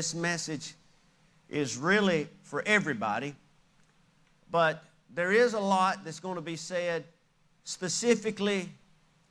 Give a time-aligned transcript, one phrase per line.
[0.00, 0.72] This message
[1.50, 3.34] is really for everybody,
[4.50, 4.82] but
[5.14, 7.04] there is a lot that's going to be said
[7.64, 8.70] specifically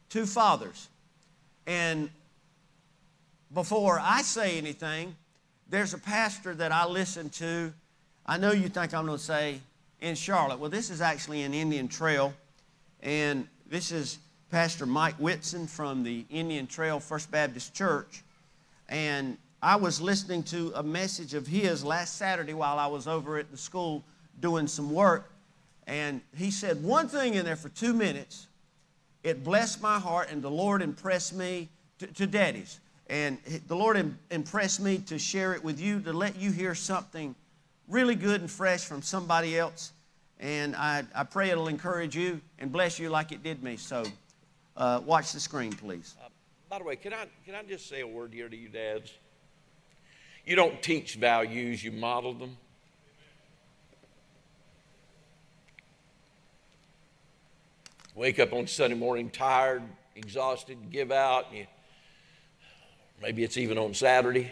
[0.10, 0.90] to fathers.
[1.66, 2.12] And
[3.52, 5.16] before I say anything,
[5.68, 7.74] there's a pastor that I listen to.
[8.28, 9.62] I know you think I'm going to say
[10.02, 10.60] in Charlotte.
[10.60, 12.32] Well, this is actually in Indian Trail,
[13.02, 14.20] and this is
[14.52, 18.22] Pastor Mike Whitson from the Indian Trail First Baptist Church.
[18.88, 23.38] And I was listening to a message of his last Saturday while I was over
[23.38, 24.06] at the school
[24.40, 25.30] doing some work.
[25.86, 28.48] And he said one thing in there for two minutes.
[29.22, 31.68] It blessed my heart, and the Lord impressed me
[31.98, 32.80] to, to daddies.
[33.08, 37.36] And the Lord impressed me to share it with you, to let you hear something
[37.90, 39.92] really good and fresh from somebody else.
[40.40, 43.76] And I, I pray it'll encourage you and bless you like it did me.
[43.76, 44.06] So
[44.78, 46.16] uh, watch the screen, please.
[46.24, 46.30] Uh,
[46.70, 49.12] by the way, can I, can I just say a word here to you, dads?
[50.46, 52.58] You don't teach values, you model them.
[58.16, 59.82] Wake up on Sunday morning tired,
[60.16, 61.66] exhausted, give out, you,
[63.22, 64.52] maybe it's even on Saturday.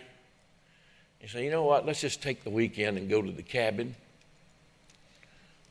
[1.21, 3.95] You say, you know what, let's just take the weekend and go to the cabin.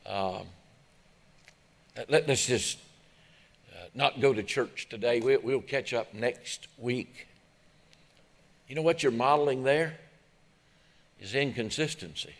[0.05, 0.43] Um,
[2.07, 2.77] let, us just
[3.73, 5.19] uh, not go to church today.
[5.19, 7.27] We, we'll catch up next week.
[8.67, 9.97] You know what you're modeling there?
[11.19, 12.33] Is inconsistency.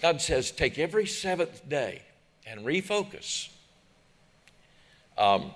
[0.00, 2.02] God says, take every seventh day
[2.46, 3.48] and refocus.
[5.16, 5.52] Um,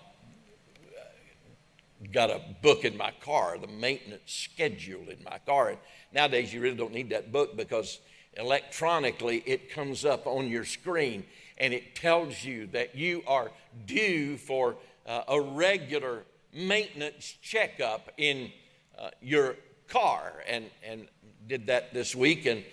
[2.13, 5.71] got a book in my car, the maintenance schedule in my car.
[5.71, 5.79] And
[6.13, 7.99] nowadays, you really don't need that book because
[8.35, 11.25] electronically it comes up on your screen
[11.59, 13.51] and it tells you that you are
[13.87, 18.53] due for uh, a regular maintenance checkup in
[18.99, 19.57] uh, your
[19.89, 20.33] car.
[20.49, 21.09] And, and
[21.47, 22.47] did that this week.
[22.47, 22.65] And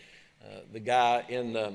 [0.44, 1.73] uh, the guy in the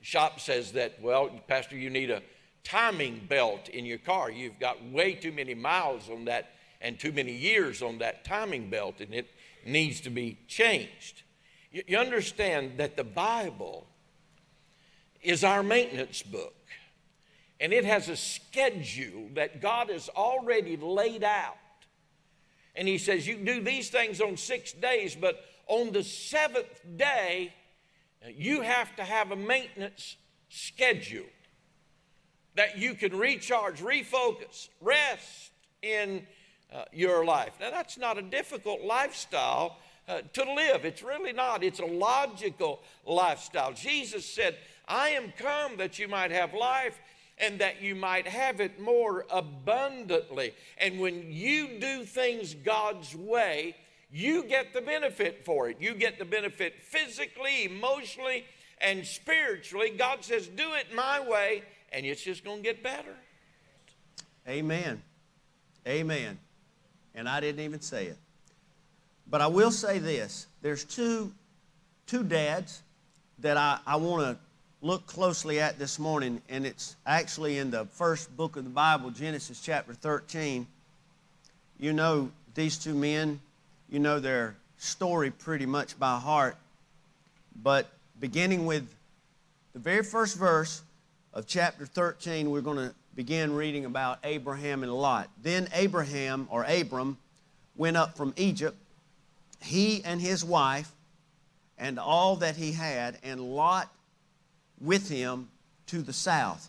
[0.00, 2.22] shop says that, well, Pastor, you need a
[2.64, 4.30] timing belt in your car.
[4.30, 8.70] You've got way too many miles on that and too many years on that timing
[8.70, 9.30] belt, and it
[9.66, 11.22] needs to be changed.
[11.70, 13.86] You, you understand that the Bible
[15.22, 16.54] is our maintenance book,
[17.60, 21.58] and it has a schedule that God has already laid out.
[22.74, 27.52] And He says, You do these things on six days, but on the seventh day,
[28.28, 30.16] you have to have a maintenance
[30.48, 31.26] schedule
[32.56, 36.26] that you can recharge, refocus, rest in
[36.72, 37.52] uh, your life.
[37.60, 40.84] Now, that's not a difficult lifestyle uh, to live.
[40.84, 41.62] It's really not.
[41.62, 43.72] It's a logical lifestyle.
[43.72, 44.56] Jesus said,
[44.88, 46.98] I am come that you might have life
[47.40, 50.54] and that you might have it more abundantly.
[50.78, 53.76] And when you do things God's way,
[54.12, 55.76] you get the benefit for it.
[55.80, 58.44] You get the benefit physically, emotionally,
[58.80, 59.90] and spiritually.
[59.96, 61.62] God says, Do it my way,
[61.92, 63.14] and it's just going to get better.
[64.48, 65.02] Amen.
[65.86, 66.38] Amen
[67.14, 68.16] and I didn't even say it.
[69.28, 71.32] But I will say this there's two,
[72.06, 72.82] two dads
[73.38, 74.38] that I, I want to
[74.82, 79.10] look closely at this morning, and it's actually in the first book of the Bible,
[79.10, 80.66] Genesis chapter 13.
[81.78, 83.40] You know these two men,
[83.90, 86.56] you know their story pretty much by heart,
[87.62, 88.88] but beginning with
[89.74, 90.82] the very first verse
[91.34, 95.28] of chapter 13, we're going to begin reading about Abraham and Lot.
[95.42, 97.18] Then Abraham, or Abram,
[97.76, 98.78] went up from Egypt,
[99.60, 100.90] he and his wife,
[101.76, 103.90] and all that he had, and Lot
[104.80, 105.48] with him
[105.86, 106.68] to the south.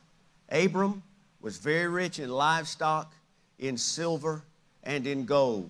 [0.49, 1.03] Abram
[1.41, 3.13] was very rich in livestock,
[3.59, 4.43] in silver,
[4.83, 5.69] and in gold.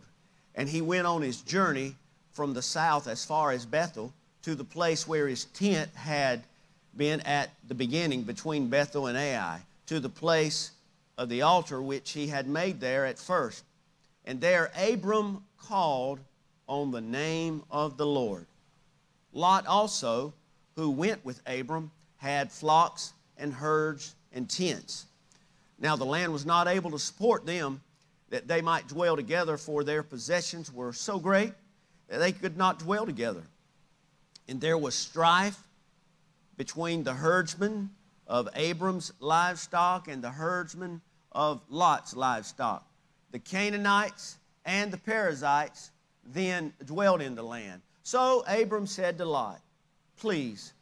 [0.55, 1.95] And he went on his journey
[2.33, 4.13] from the south as far as Bethel
[4.43, 6.43] to the place where his tent had
[6.97, 10.71] been at the beginning between Bethel and Ai to the place
[11.17, 13.63] of the altar which he had made there at first.
[14.25, 16.19] And there Abram called
[16.67, 18.45] on the name of the Lord.
[19.33, 20.33] Lot also,
[20.75, 25.07] who went with Abram, had flocks and herds and tents.
[25.79, 27.81] Now the land was not able to support them
[28.29, 31.51] that they might dwell together, for their possessions were so great
[32.09, 33.41] that they could not dwell together.
[34.47, 35.57] And there was strife
[36.57, 37.89] between the herdsmen
[38.27, 41.01] of Abram's livestock and the herdsmen
[41.31, 42.85] of Lot's livestock.
[43.31, 45.89] The Canaanites and the Perizzites
[46.23, 47.81] then dwelled in the land.
[48.03, 49.59] So Abram said to Lot,
[50.17, 50.73] Please,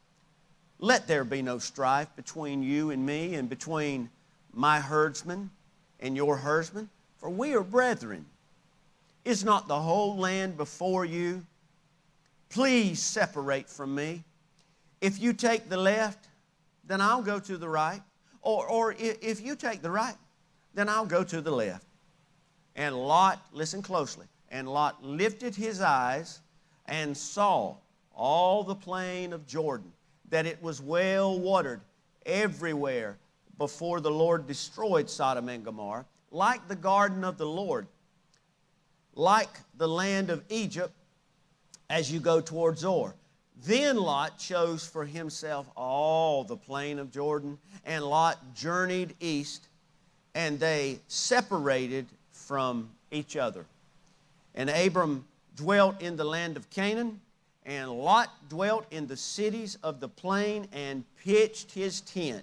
[0.80, 4.08] let there be no strife between you and me and between
[4.52, 5.50] my herdsmen
[6.00, 6.88] and your herdsmen,
[7.18, 8.24] for we are brethren.
[9.24, 11.44] Is not the whole land before you?
[12.48, 14.24] Please separate from me.
[15.00, 16.28] If you take the left,
[16.86, 18.00] then I'll go to the right.
[18.42, 20.16] Or, or if you take the right,
[20.74, 21.84] then I'll go to the left.
[22.74, 26.40] And Lot, listen closely, and Lot lifted his eyes
[26.86, 27.76] and saw
[28.14, 29.92] all the plain of Jordan,
[30.30, 31.80] that it was well watered
[32.24, 33.16] everywhere
[33.58, 37.86] before the Lord destroyed Sodom and Gomorrah, like the garden of the Lord,
[39.14, 40.92] like the land of Egypt
[41.90, 43.14] as you go toward Zoar.
[43.62, 49.68] Then Lot chose for himself all the plain of Jordan, and Lot journeyed east,
[50.34, 53.66] and they separated from each other.
[54.54, 55.26] And Abram
[55.56, 57.20] dwelt in the land of Canaan,
[57.70, 62.42] and Lot dwelt in the cities of the plain and pitched his tent,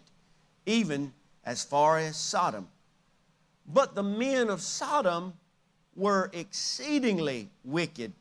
[0.65, 1.12] even
[1.44, 2.69] as far as Sodom.
[3.68, 5.33] But the men of Sodom
[5.97, 8.13] were exceedingly wicked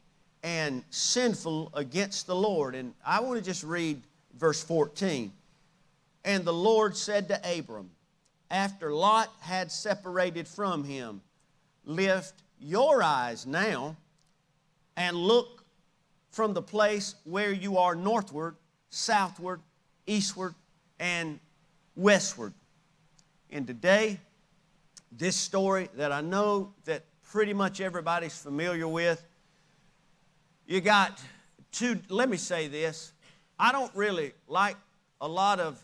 [0.42, 2.74] and sinful against the Lord.
[2.74, 4.02] And I want to just read
[4.36, 5.30] verse 14.
[6.24, 7.88] And the Lord said to Abram,
[8.50, 11.20] after Lot had separated from him,
[11.84, 13.94] Lift your eyes now
[14.96, 15.55] and look
[16.36, 18.56] from the place where you are northward,
[18.90, 19.58] southward,
[20.06, 20.54] eastward,
[21.00, 21.40] and
[21.96, 22.52] westward.
[23.50, 24.20] And today,
[25.10, 29.24] this story that I know that pretty much everybody's familiar with,
[30.66, 31.18] you got
[31.72, 33.14] two, let me say this.
[33.58, 34.76] I don't really like
[35.22, 35.82] a lot of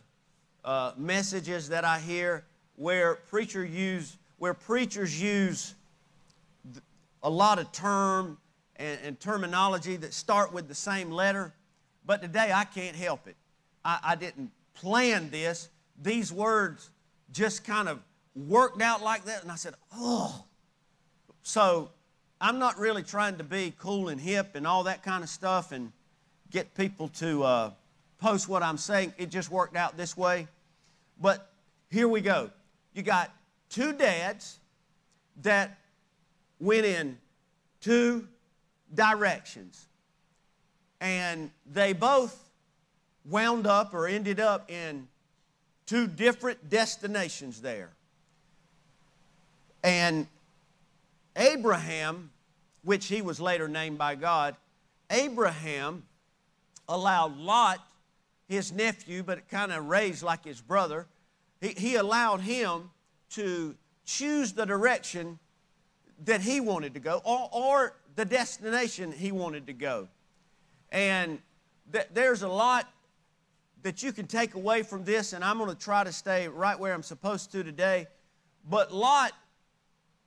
[0.67, 2.45] uh, messages that I hear
[2.77, 5.75] where preacher use where preachers use
[7.23, 8.37] a lot of term
[8.83, 11.55] and, and, terminology that start with the same letter.
[12.05, 13.37] But today I can't help it.
[13.85, 15.69] I, I didn't plan this.
[16.03, 16.91] These words
[17.31, 18.01] just kind of
[18.35, 20.45] worked out like that, and I said, oh.
[21.43, 21.91] So
[22.41, 25.71] I'm not really trying to be cool and hip and all that kind of stuff
[25.71, 25.93] and
[26.51, 27.71] get people to uh,
[28.19, 29.15] post what I'm saying.
[29.17, 30.49] It just worked out this way.
[31.21, 31.53] But
[31.89, 32.51] here we go.
[32.95, 33.31] You got
[33.69, 34.59] two dads
[35.43, 35.79] that
[36.59, 37.19] went in
[37.81, 38.27] two
[38.95, 39.87] directions.
[41.01, 42.39] And they both
[43.25, 45.09] wound up or ended up in
[45.87, 47.91] two different destinations there.
[49.83, 50.27] And
[51.37, 52.31] Abraham,
[52.85, 54.57] which he was later named by God,
[55.11, 56.05] Abraham
[56.89, 57.81] allowed Lot,
[58.49, 61.07] his nephew, but kind of raised like his brother,
[61.61, 62.91] he, he allowed him
[63.31, 63.75] to
[64.05, 65.39] choose the direction
[66.25, 70.09] that he wanted to go or, or the destination he wanted to go.
[70.91, 71.39] And
[71.93, 72.89] th- there's a lot
[73.83, 76.79] that you can take away from this, and I'm going to try to stay right
[76.79, 78.07] where I'm supposed to today.
[78.69, 79.33] But Lot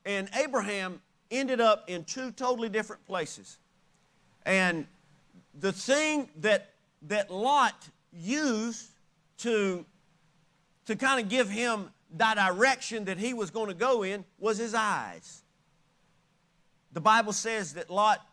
[0.05, 1.01] and Abraham
[1.31, 3.57] ended up in two totally different places.
[4.45, 4.85] And
[5.59, 6.71] the thing that,
[7.03, 8.89] that Lot used
[9.39, 9.85] to,
[10.85, 14.57] to kind of give him the direction that he was going to go in was
[14.57, 15.43] his eyes.
[16.95, 18.25] The Bible says that Lot,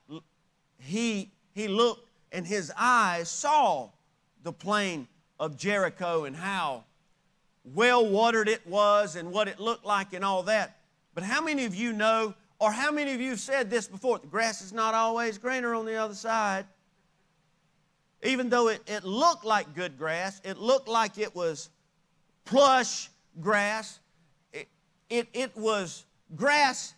[0.79, 3.89] he, he looked and his eyes saw
[4.45, 5.09] the plain
[5.41, 6.85] of Jericho and how
[7.75, 10.77] well watered it was and what it looked like and all that.
[11.13, 14.21] But how many of you know, or how many of you have said this before?
[14.21, 16.65] The grass is not always greener on the other side.
[18.23, 21.69] Even though it, it looked like good grass, it looked like it was
[22.45, 23.11] plush
[23.41, 23.99] grass,
[24.53, 24.69] it,
[25.11, 26.05] it, it was
[26.37, 26.95] grass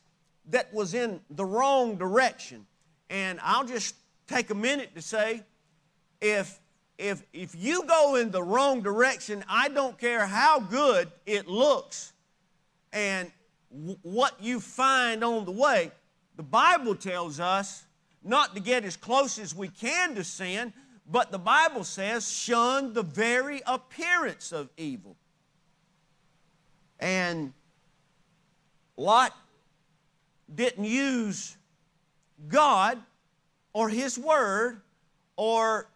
[0.51, 2.67] that was in the wrong direction.
[3.11, 3.95] And I'll just
[4.27, 5.43] take a minute to say
[6.21, 6.59] if,
[6.99, 12.13] if, if you go in the wrong direction, I don't care how good it looks
[12.93, 13.31] and
[13.71, 15.91] w- what you find on the way,
[16.37, 17.85] the Bible tells us
[18.23, 20.73] not to get as close as we can to sin,
[21.11, 25.17] but the Bible says shun the very appearance of evil.
[26.99, 27.53] And
[28.97, 29.37] Lot
[30.55, 31.57] didn't use
[32.49, 32.99] God
[33.73, 34.81] or His Word
[35.37, 35.89] or,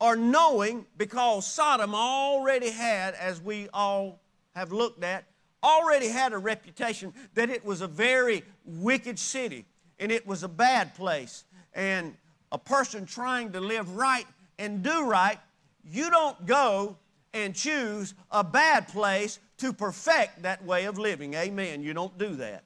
[0.00, 4.20] or knowing because Sodom already had, as we all
[4.54, 5.24] have looked at,
[5.62, 9.66] already had a reputation that it was a very wicked city
[9.98, 11.44] and it was a bad place.
[11.74, 12.16] And
[12.52, 14.26] a person trying to live right
[14.58, 15.38] and do right,
[15.84, 16.96] you don't go
[17.32, 21.34] and choose a bad place to perfect that way of living.
[21.34, 21.82] Amen.
[21.82, 22.64] You don't do that.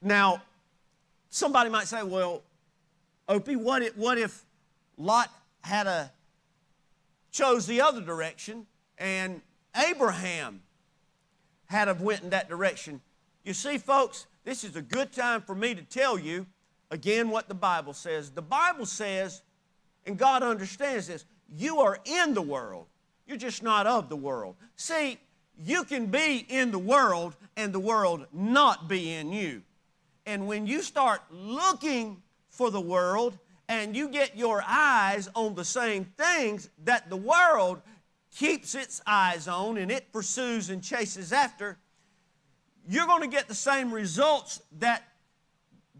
[0.00, 0.42] Now,
[1.30, 2.42] somebody might say, well,
[3.28, 4.44] Opie, what if, what if
[4.96, 5.30] Lot
[5.62, 6.10] had a
[7.30, 9.42] chose the other direction and
[9.76, 10.62] Abraham
[11.66, 13.00] had have went in that direction?
[13.44, 16.46] You see, folks, this is a good time for me to tell you
[16.90, 18.30] again what the Bible says.
[18.30, 19.42] The Bible says,
[20.06, 21.24] and God understands this,
[21.54, 22.86] you are in the world.
[23.26, 24.56] You're just not of the world.
[24.76, 25.18] See,
[25.62, 29.62] you can be in the world and the world not be in you.
[30.28, 35.64] And when you start looking for the world and you get your eyes on the
[35.64, 37.80] same things that the world
[38.36, 41.78] keeps its eyes on and it pursues and chases after,
[42.86, 45.02] you're going to get the same results that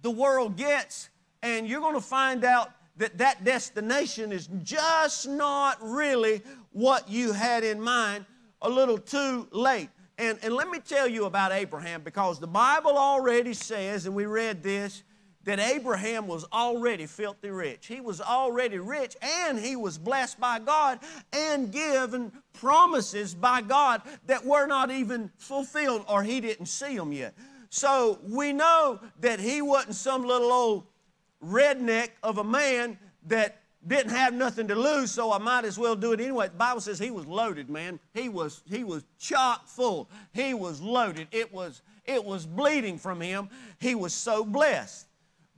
[0.03, 1.09] the world gets,
[1.43, 6.43] and you're going to find out that that destination is just not really
[6.73, 8.27] what you had in mind
[8.61, 9.89] a little too late.
[10.19, 14.27] And, and let me tell you about Abraham because the Bible already says, and we
[14.27, 15.05] read this,
[15.45, 17.87] that Abraham was already filthy rich.
[17.87, 20.99] He was already rich and he was blessed by God
[21.33, 27.13] and given promises by God that were not even fulfilled or he didn't see them
[27.13, 27.35] yet.
[27.71, 30.87] So we know that he wasn't some little old
[31.43, 35.95] redneck of a man that didn't have nothing to lose, so I might as well
[35.95, 36.49] do it anyway.
[36.49, 38.01] The Bible says he was loaded, man.
[38.13, 40.11] He was he was chock full.
[40.33, 41.29] He was loaded.
[41.31, 43.49] It was it was bleeding from him.
[43.79, 45.07] He was so blessed.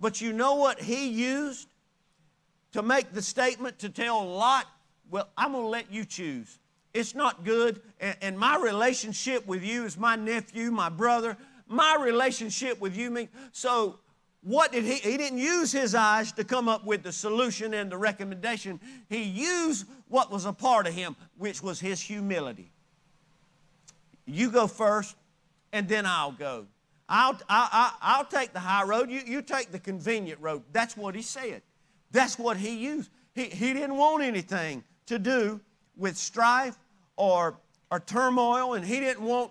[0.01, 1.69] But you know what he used
[2.73, 4.67] to make the statement to tell Lot,
[5.11, 6.59] well, I'm going to let you choose.
[6.95, 7.81] It's not good.
[8.01, 11.37] And, and, my relationship with you is my nephew, my brother.
[11.69, 13.29] My relationship with you, me.
[13.53, 14.01] So
[14.43, 14.95] what did he?
[14.95, 18.81] He didn't use his eyes to come up with the solution and the recommendation.
[19.09, 22.73] He used what was a part of him, which was his humility.
[24.25, 25.17] You go first,
[25.73, 26.67] and then I'll go.
[27.09, 30.63] I'll, I'll, I'll take the high road, you, you take the convenient road.
[30.73, 31.63] That's what he said.
[32.13, 33.11] That's what he used.
[33.35, 35.61] He, he didn't want anything to do
[35.97, 36.79] with strife
[37.17, 37.59] or,
[37.91, 39.51] or turmoil, and he didn't want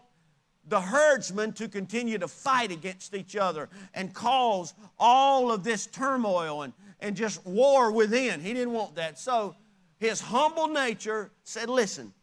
[0.68, 6.62] the herdsmen to continue to fight against each other and cause all of this turmoil
[6.62, 8.40] and, and just war within.
[8.40, 9.18] He didn't want that.
[9.18, 9.56] So
[9.98, 12.14] his humble nature said, Listen,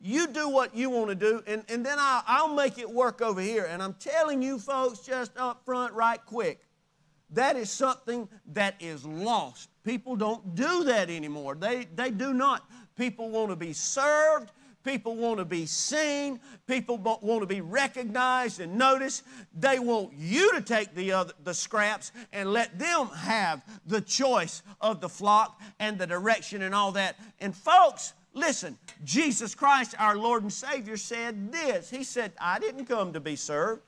[0.00, 3.20] you do what you want to do, and, and then I'll, I'll make it work
[3.20, 3.66] over here.
[3.68, 6.60] And I'm telling you folks just up front, right quick,
[7.30, 9.68] that is something that is lost.
[9.84, 11.54] People don't do that anymore.
[11.54, 12.68] They, they do not.
[12.96, 14.50] People want to be served.
[14.88, 16.40] People want to be seen.
[16.66, 19.22] People want to be recognized and noticed.
[19.52, 24.62] They want you to take the, other, the scraps and let them have the choice
[24.80, 27.20] of the flock and the direction and all that.
[27.38, 31.90] And folks, listen, Jesus Christ, our Lord and Savior, said this.
[31.90, 33.82] He said, I didn't come to be served.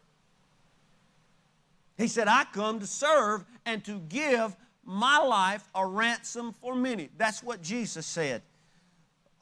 [1.96, 4.54] He said, I come to serve and to give
[4.84, 7.08] my life a ransom for many.
[7.16, 8.42] That's what Jesus said.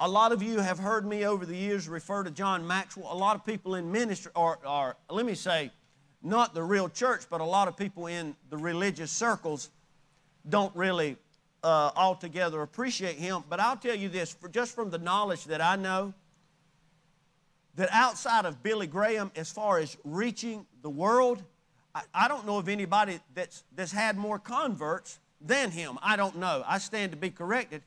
[0.00, 3.12] A lot of you have heard me over the years refer to John Maxwell.
[3.12, 5.72] A lot of people in ministry, or, let me say,
[6.22, 9.70] not the real church, but a lot of people in the religious circles
[10.48, 11.16] don't really
[11.64, 13.42] uh, altogether appreciate him.
[13.48, 16.14] But I'll tell you this, just from the knowledge that I know,
[17.74, 21.42] that outside of Billy Graham, as far as reaching the world,
[21.92, 25.98] I, I don't know of anybody that's, that's had more converts than him.
[26.02, 26.62] I don't know.
[26.66, 27.82] I stand to be corrected.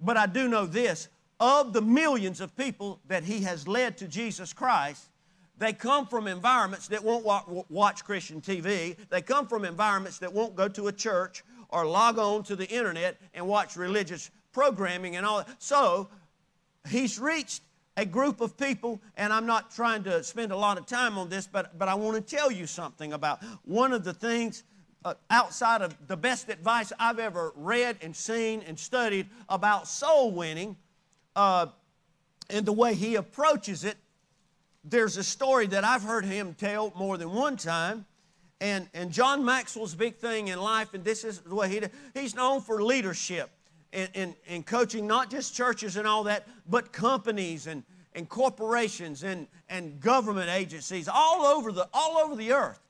[0.00, 1.08] But I do know this
[1.42, 5.08] of the millions of people that he has led to Jesus Christ,
[5.58, 7.24] they come from environments that won't
[7.68, 8.96] watch Christian TV.
[9.10, 12.68] They come from environments that won't go to a church or log on to the
[12.68, 15.48] internet and watch religious programming and all that.
[15.60, 16.08] So
[16.88, 17.62] he's reached
[17.96, 21.28] a group of people, and I'm not trying to spend a lot of time on
[21.28, 24.62] this, but, but I want to tell you something about one of the things
[25.04, 30.30] uh, outside of the best advice I've ever read and seen and studied about soul
[30.30, 30.76] winning
[31.36, 31.66] uh,
[32.50, 33.96] and the way he approaches it.
[34.84, 38.04] There's a story that I've heard him tell more than one time.
[38.60, 41.80] And, and John Maxwell's big thing in life, and this is the way he
[42.20, 43.50] he's known for leadership
[43.92, 47.82] and, and, and coaching not just churches and all that, but companies and,
[48.14, 52.80] and corporations and, and government agencies all over the, all over the earth.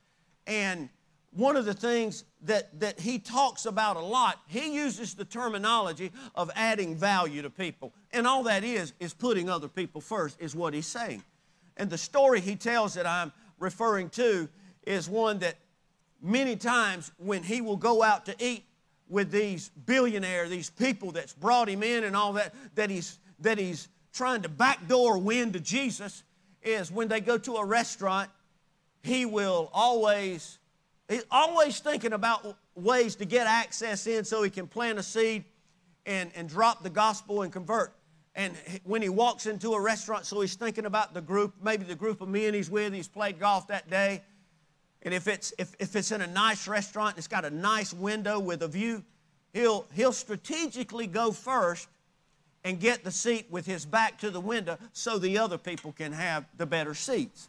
[0.46, 0.90] And
[1.34, 6.12] one of the things that, that he talks about a lot, he uses the terminology
[6.34, 7.92] of adding value to people.
[8.12, 11.22] And all that is, is putting other people first, is what he's saying.
[11.76, 14.48] And the story he tells that I'm referring to
[14.86, 15.56] is one that
[16.20, 18.64] many times when he will go out to eat
[19.08, 23.58] with these billionaire, these people that's brought him in and all that, that he's, that
[23.58, 26.24] he's trying to backdoor win to Jesus,
[26.62, 28.30] is when they go to a restaurant,
[29.02, 30.58] he will always,
[31.12, 35.44] he's always thinking about ways to get access in so he can plant a seed
[36.06, 37.92] and, and drop the gospel and convert.
[38.34, 38.54] And
[38.84, 42.20] when he walks into a restaurant, so he's thinking about the group, maybe the group
[42.20, 44.22] of men he's with, he's played golf that day,
[45.02, 48.38] And if it's, if, if it's in a nice restaurant, it's got a nice window
[48.38, 49.04] with a view,
[49.52, 51.88] he'll, he'll strategically go first
[52.64, 56.12] and get the seat with his back to the window so the other people can
[56.12, 57.48] have the better seats.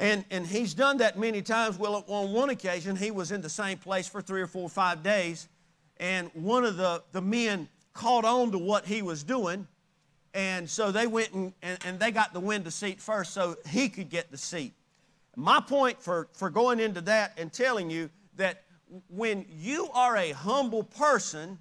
[0.00, 1.78] And, and he's done that many times.
[1.78, 4.70] Well, on one occasion, he was in the same place for three or four or
[4.70, 5.46] five days,
[5.98, 9.68] and one of the, the men caught on to what he was doing,
[10.32, 13.90] and so they went and, and, and they got the window seat first so he
[13.90, 14.72] could get the seat.
[15.36, 18.62] My point for, for going into that and telling you that
[19.10, 21.58] when you are a humble person,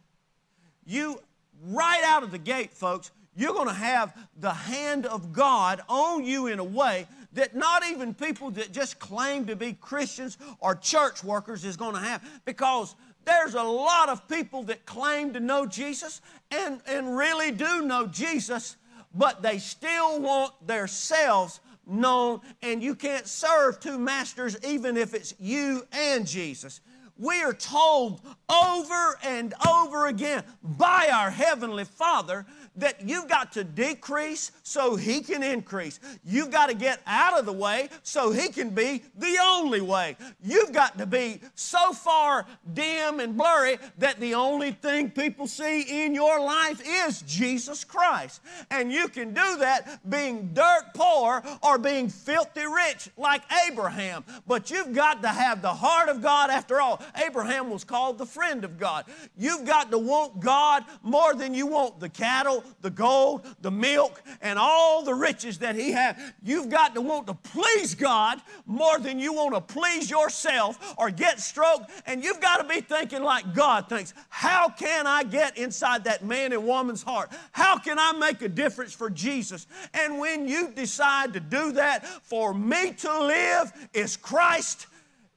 [0.86, 1.22] you,
[1.66, 6.24] right out of the gate, folks, you're going to have the hand of God on
[6.24, 10.76] you in a way that not even people that just claim to be Christians or
[10.76, 12.24] church workers is going to have.
[12.46, 12.96] Because
[13.26, 16.22] there's a lot of people that claim to know Jesus
[16.52, 18.78] and, and really do know Jesus,
[19.14, 25.34] but they still want themselves known, and you can't serve two masters even if it's
[25.40, 26.82] you and Jesus.
[27.18, 32.46] We are told over and over again by our Heavenly Father
[32.80, 36.00] that you've got to decrease so He can increase.
[36.26, 40.18] You've got to get out of the way so He can be the only way.
[40.44, 46.06] You've got to be so far dim and blurry that the only thing people see
[46.06, 48.42] in your life is Jesus Christ.
[48.72, 54.24] And you can do that being dirt poor or being filthy rich like Abraham.
[54.48, 57.02] But you've got to have the heart of God after all.
[57.24, 59.06] Abraham was called the friend of God.
[59.38, 64.22] You've got to want God more than you want the cattle, the gold, the milk,
[64.42, 66.16] and all the riches that He has.
[66.44, 71.10] You've got to want to please God more than you want to please yourself or
[71.10, 71.92] get stroked.
[72.06, 74.14] And you've got to be thinking like God thinks.
[74.30, 77.32] How can I get inside that man and woman's heart?
[77.52, 79.68] How can I make a difference for Jesus?
[79.94, 84.88] And when you decide to do that, for me to live is Christ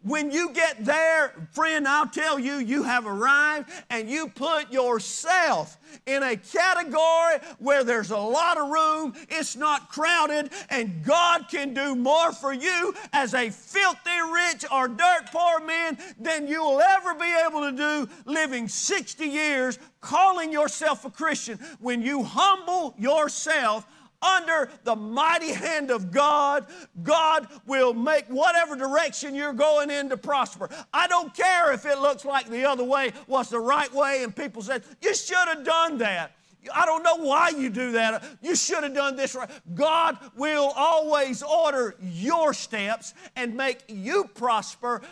[0.02, 5.76] when you get there, friend, I'll tell you, you have arrived and you put yourself
[6.06, 11.74] in a category where there's a lot of room, it's not crowded, and God can
[11.74, 16.80] do more for you as a filthy rich or dirt poor man than you will
[16.80, 21.58] ever be able to do living 60 years calling yourself a Christian.
[21.78, 23.86] When you humble yourself,
[24.22, 26.66] under the mighty hand of God,
[27.02, 30.68] God will make whatever direction you're going in to prosper.
[30.92, 34.34] I don't care if it looks like the other way was the right way and
[34.34, 36.32] people said, You should have done that.
[36.72, 38.22] I don't know why you do that.
[38.40, 39.50] You should have done this right.
[39.74, 45.02] God will always order your steps and make you prosper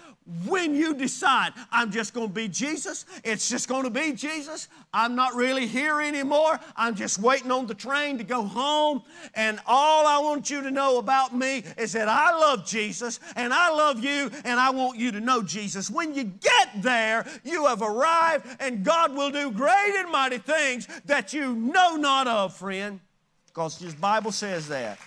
[0.49, 4.69] when you decide, I'm just going to be Jesus, it's just going to be Jesus,
[4.93, 9.03] I'm not really here anymore, I'm just waiting on the train to go home,
[9.35, 13.53] and all I want you to know about me is that I love Jesus, and
[13.53, 15.91] I love you, and I want you to know Jesus.
[15.91, 20.87] When you get there, you have arrived, and God will do great and mighty things
[21.07, 23.01] that you know not of, friend,
[23.47, 24.99] because His Bible says that.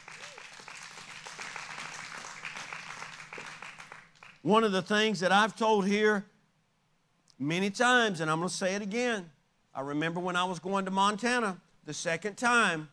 [4.44, 6.26] One of the things that I've told here
[7.40, 9.30] many times, and I'm going to say it again.
[9.74, 12.90] I remember when I was going to Montana the second time,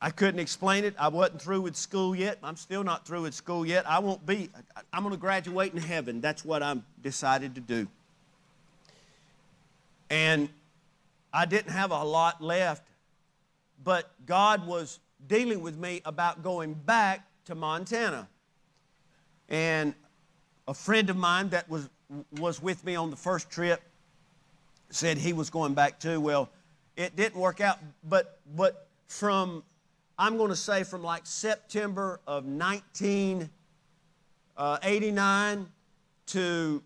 [0.00, 0.94] I couldn't explain it.
[0.98, 2.38] I wasn't through with school yet.
[2.42, 3.86] I'm still not through with school yet.
[3.86, 4.48] I won't be.
[4.90, 6.22] I'm going to graduate in heaven.
[6.22, 7.86] That's what I'm decided to do.
[10.08, 10.48] And
[11.30, 12.88] I didn't have a lot left,
[13.84, 18.26] but God was dealing with me about going back to Montana.
[19.50, 19.94] And
[20.68, 21.88] a friend of mine that was,
[22.38, 23.82] was with me on the first trip
[24.90, 26.20] said he was going back too.
[26.20, 26.48] Well,
[26.96, 29.64] it didn't work out, but, but from,
[30.18, 33.48] I'm going to say from like September of 1989
[34.56, 35.64] uh,
[36.26, 36.82] to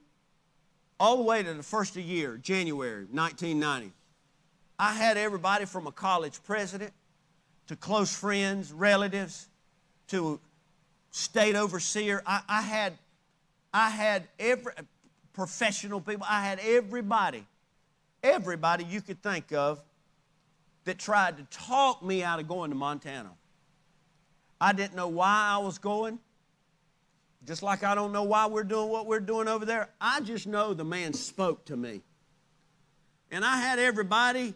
[1.00, 3.92] all the way to the first of the year, January 1990,
[4.78, 6.92] I had everybody from a college president
[7.66, 9.48] to close friends, relatives,
[10.08, 10.38] to
[11.14, 12.20] state overseer.
[12.26, 12.98] I, I had,
[13.72, 14.72] I had every
[15.32, 16.26] professional people.
[16.28, 17.46] I had everybody,
[18.20, 19.80] everybody you could think of
[20.84, 23.30] that tried to talk me out of going to Montana.
[24.60, 26.18] I didn't know why I was going.
[27.46, 29.90] Just like I don't know why we're doing what we're doing over there.
[30.00, 32.02] I just know the man spoke to me.
[33.30, 34.54] And I had everybody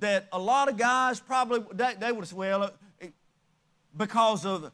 [0.00, 2.72] that a lot of guys probably, they, they would said, well,
[3.96, 4.72] because of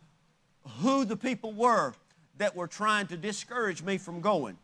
[0.81, 1.95] who the people were
[2.39, 4.57] that were trying to discourage me from going.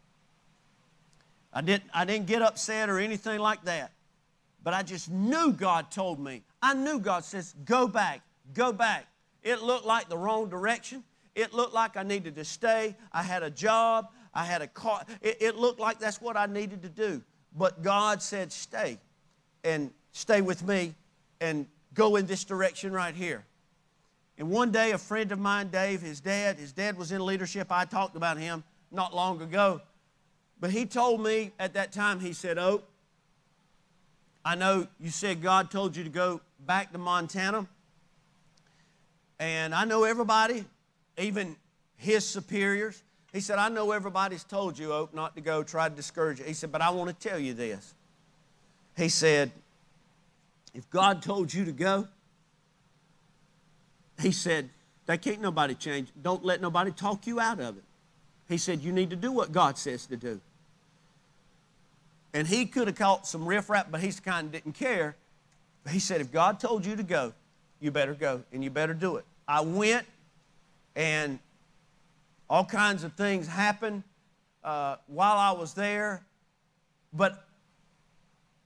[1.53, 3.93] I didn't, I didn't get upset or anything like that.
[4.63, 6.43] But I just knew God told me.
[6.61, 9.07] I knew God says, go back, go back.
[9.43, 11.05] It looked like the wrong direction.
[11.35, 12.97] It looked like I needed to stay.
[13.13, 14.09] I had a job.
[14.35, 15.05] I had a car.
[15.23, 17.23] It, it looked like that's what I needed to do.
[17.57, 18.99] But God said, stay
[19.65, 20.95] and stay with me
[21.41, 23.45] and go in this direction right here.
[24.39, 27.73] And one day, a friend of mine, Dave, his dad, his dad was in leadership.
[27.73, 29.81] I talked about him not long ago.
[30.61, 32.83] But he told me at that time, he said, Oh,
[34.45, 37.67] I know you said God told you to go back to Montana.
[39.41, 40.65] And I know everybody,
[41.17, 41.57] even
[41.97, 43.03] his superiors.
[43.33, 46.45] He said, I know everybody's told you, Oak, not to go, try to discourage you.
[46.45, 47.95] He said, but I want to tell you this.
[48.97, 49.53] He said,
[50.75, 52.09] if God told you to go,
[54.21, 54.71] he said,
[55.07, 56.09] they can't nobody change.
[56.21, 57.85] Don't let nobody talk you out of it.
[58.49, 60.41] He said, you need to do what God says to do.
[62.35, 65.17] And he could have caught some riffraff, but he's kind of didn't care.
[65.85, 67.33] But he said, if God told you to go,
[67.81, 69.25] you better go and you better do it.
[69.47, 70.07] I went
[70.95, 71.39] and
[72.51, 74.03] all kinds of things happened
[74.65, 76.23] uh, while I was there,
[77.13, 77.45] but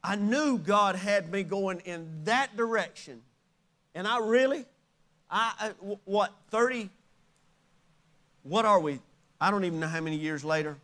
[0.03, 3.21] I knew God had me going in that direction.
[3.95, 4.65] And I really,
[5.33, 5.71] I,
[6.05, 6.91] what, 30,
[8.43, 9.01] what are we?
[9.41, 10.77] I don't even know how many years later.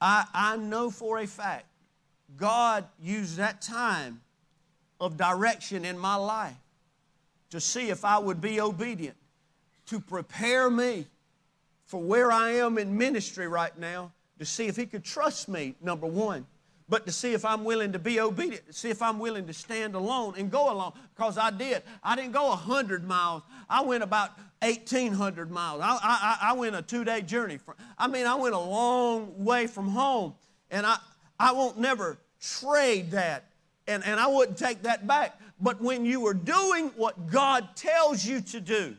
[0.00, 1.64] I, I know for a fact
[2.36, 4.20] God used that time
[5.00, 6.56] of direction in my life
[7.50, 9.16] to see if I would be obedient,
[9.86, 11.06] to prepare me
[11.86, 15.74] for where I am in ministry right now, to see if He could trust me,
[15.80, 16.46] number one,
[16.88, 19.94] but to see if I'm willing to be obedient, see if I'm willing to stand
[19.94, 20.92] alone and go alone.
[21.14, 21.82] Because I did.
[22.02, 25.80] I didn't go 100 miles, I went about 1,800 miles.
[25.82, 27.58] I, I, I went a two day journey.
[27.58, 30.34] From, I mean, I went a long way from home,
[30.70, 30.96] and I,
[31.38, 32.18] I won't never
[32.60, 33.44] trade that,
[33.86, 35.40] and, and I wouldn't take that back.
[35.60, 38.96] But when you are doing what God tells you to do,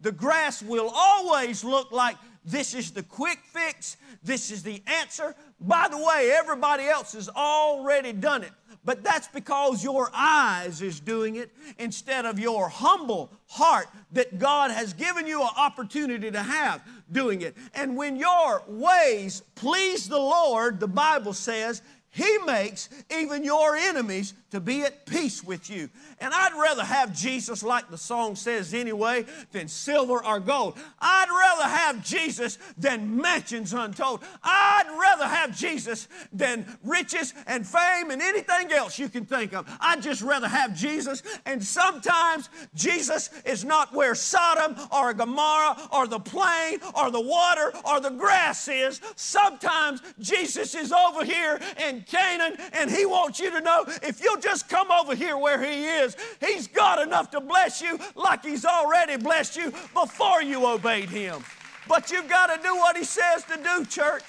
[0.00, 5.34] the grass will always look like this is the quick fix, this is the answer.
[5.60, 8.52] By the way, everybody else has already done it.
[8.84, 14.70] But that's because your eyes is doing it instead of your humble heart that God
[14.70, 17.56] has given you an opportunity to have doing it.
[17.74, 24.34] And when your ways please the Lord, the Bible says, he makes even your enemies
[24.50, 25.88] to be at peace with you.
[26.20, 30.78] And I'd rather have Jesus, like the song says anyway, than silver or gold.
[31.00, 34.22] I'd rather have Jesus than mansions untold.
[34.42, 39.66] I'd rather have Jesus than riches and fame and anything else you can think of.
[39.80, 41.22] I'd just rather have Jesus.
[41.44, 47.72] And sometimes Jesus is not where Sodom or Gomorrah or the plain or the water
[47.84, 49.00] or the grass is.
[49.16, 54.68] Sometimes Jesus is over here in Canaan and He wants you to know if just
[54.68, 59.16] come over here where He is, He's got enough to bless you like He's already
[59.16, 61.42] blessed you before you obeyed Him.
[61.88, 64.24] But you've got to do what He says to do, church.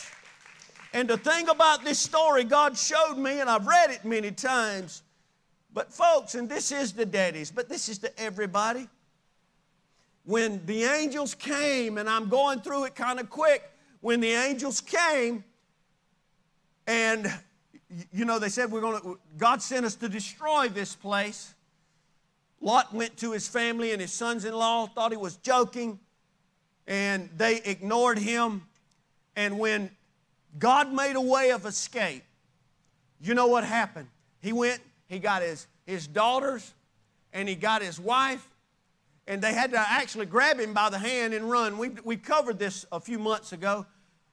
[0.94, 5.04] And the thing about this story, God showed me, and I've read it many times.
[5.74, 8.88] But, folks, and this is the daddies, but this is to everybody.
[10.24, 13.64] When the angels came, and I'm going through it kind of quick,
[14.02, 15.44] when the angels came,
[16.88, 17.32] and
[18.12, 21.54] you know, they said we're going to, God sent us to destroy this place.
[22.60, 26.00] Lot went to his family and his sons in law, thought he was joking,
[26.88, 28.64] and they ignored him.
[29.36, 29.92] And when
[30.58, 32.24] God made a way of escape,
[33.22, 34.08] you know what happened?
[34.42, 36.74] He went, he got his, his daughters,
[37.32, 38.48] and he got his wife,
[39.28, 41.78] and they had to actually grab him by the hand and run.
[41.78, 43.86] We, we covered this a few months ago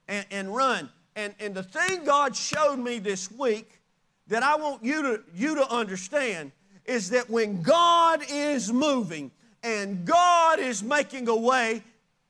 [0.08, 0.88] and, and run.
[1.16, 3.80] And, and the thing God showed me this week
[4.26, 6.52] that I want you to, you to understand
[6.84, 9.30] is that when God is moving
[9.62, 11.82] and God is making a way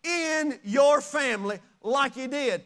[0.03, 2.63] in your family like He did,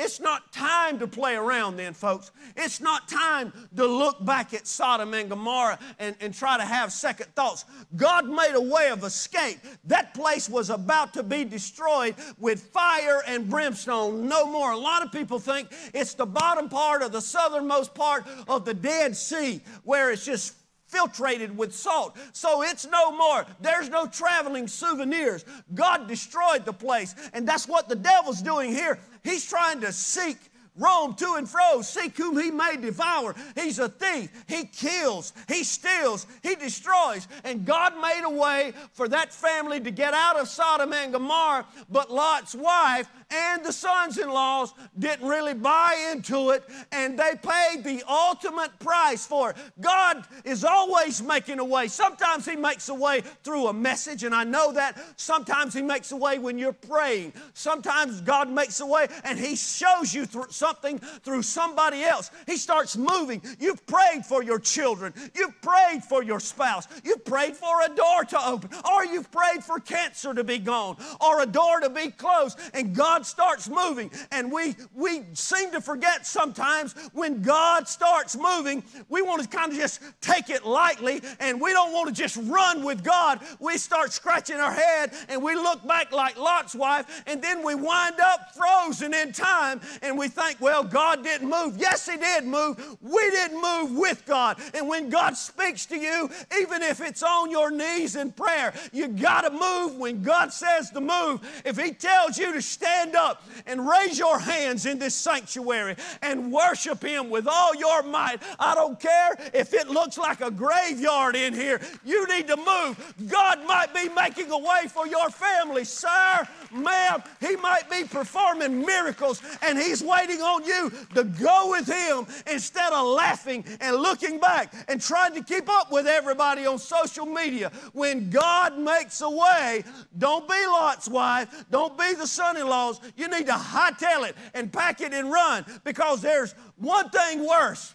[0.00, 2.30] it's not time to play around then, folks.
[2.56, 6.90] It's not time to look back at Sodom and Gomorrah and, and try to have
[6.90, 7.66] second thoughts.
[7.96, 9.58] God made a way of escape.
[9.84, 14.26] That place was about to be destroyed with fire and brimstone.
[14.26, 14.72] No more.
[14.72, 18.74] A lot of people think it's the bottom part of the southernmost part of the
[18.74, 20.54] Dead Sea where it's just
[20.90, 22.16] filtrated with salt.
[22.32, 23.46] So it's no more.
[23.60, 25.44] There's no traveling souvenirs.
[25.74, 27.14] God destroyed the place.
[27.32, 28.98] And that's what the devil's doing here.
[29.22, 30.38] He's trying to seek
[30.76, 33.34] roam to and fro, seek whom he may devour.
[33.54, 34.30] He's a thief.
[34.48, 37.28] He kills, he steals, he destroys.
[37.44, 41.66] And God made a way for that family to get out of Sodom and Gomorrah,
[41.90, 47.32] but Lot's wife and the sons in laws didn't really buy into it, and they
[47.42, 49.56] paid the ultimate price for it.
[49.80, 51.88] God is always making a way.
[51.88, 55.00] Sometimes He makes a way through a message, and I know that.
[55.16, 57.32] Sometimes He makes a way when you're praying.
[57.54, 62.30] Sometimes God makes a way and He shows you through something through somebody else.
[62.46, 63.42] He starts moving.
[63.58, 68.24] You've prayed for your children, you've prayed for your spouse, you've prayed for a door
[68.28, 72.10] to open, or you've prayed for cancer to be gone, or a door to be
[72.10, 74.10] closed, and God starts moving.
[74.30, 79.72] And we, we seem to forget sometimes when God starts moving, we want to kind
[79.72, 83.40] of just take it lightly and we don't want to just run with God.
[83.58, 87.74] We start scratching our head and we look back like Lot's wife, and then we
[87.74, 91.76] wind up frozen in time and we think, well, God didn't move.
[91.78, 92.96] Yes, He did move.
[93.00, 94.60] We didn't move with God.
[94.74, 96.30] And when God speaks to you,
[96.60, 100.90] even if it's on your knees in prayer, you got to move when God says
[100.90, 101.40] to move.
[101.64, 102.62] If He tells you to
[103.10, 108.02] stand up and raise your hands in this sanctuary and worship Him with all your
[108.02, 112.56] might, I don't care if it looks like a graveyard in here, you need to
[112.56, 113.14] move.
[113.28, 117.22] God might be making a way for your family, sir, ma'am.
[117.40, 122.92] He might be performing miracles and He's waiting on you to go with Him instead
[122.92, 127.70] of laughing and looking back and trying to keep up with everybody on social media.
[127.92, 129.84] When God makes a way,
[130.18, 132.99] don't be Lot's wife, don't be the son in laws.
[133.16, 137.94] You need to hightail it and pack it and run because there's one thing worse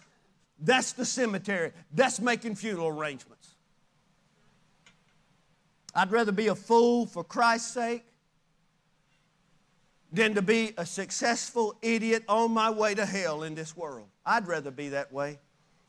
[0.58, 3.54] that's the cemetery, that's making funeral arrangements.
[5.94, 8.04] I'd rather be a fool for Christ's sake
[10.12, 14.06] than to be a successful idiot on my way to hell in this world.
[14.24, 15.38] I'd rather be that way.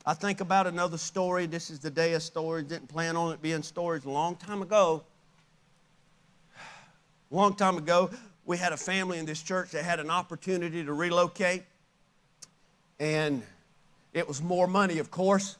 [0.04, 1.46] I think about another story.
[1.46, 2.66] This is the day of stories.
[2.66, 5.04] Didn't plan on it being stories a long time ago.
[7.30, 8.10] Long time ago,
[8.48, 11.64] we had a family in this church that had an opportunity to relocate.
[12.98, 13.42] And
[14.14, 15.58] it was more money, of course,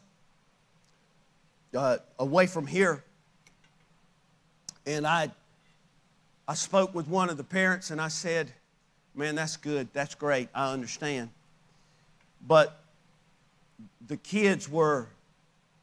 [1.77, 3.05] uh, away from here.
[4.87, 5.31] And I,
[6.49, 8.51] I spoke with one of the parents and I said,
[9.15, 9.89] Man, that's good.
[9.93, 10.49] That's great.
[10.55, 11.29] I understand.
[12.47, 12.81] But
[14.07, 15.09] the kids were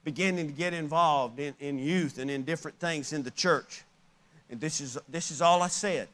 [0.03, 3.83] beginning to get involved in, in youth and in different things in the church.
[4.49, 6.07] And this is, this is all I said.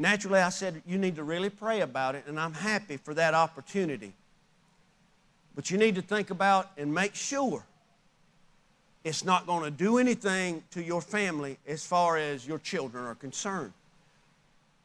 [0.00, 3.34] Naturally, I said, You need to really pray about it, and I'm happy for that
[3.34, 4.14] opportunity.
[5.54, 7.62] But you need to think about and make sure
[9.04, 13.14] it's not going to do anything to your family as far as your children are
[13.14, 13.74] concerned.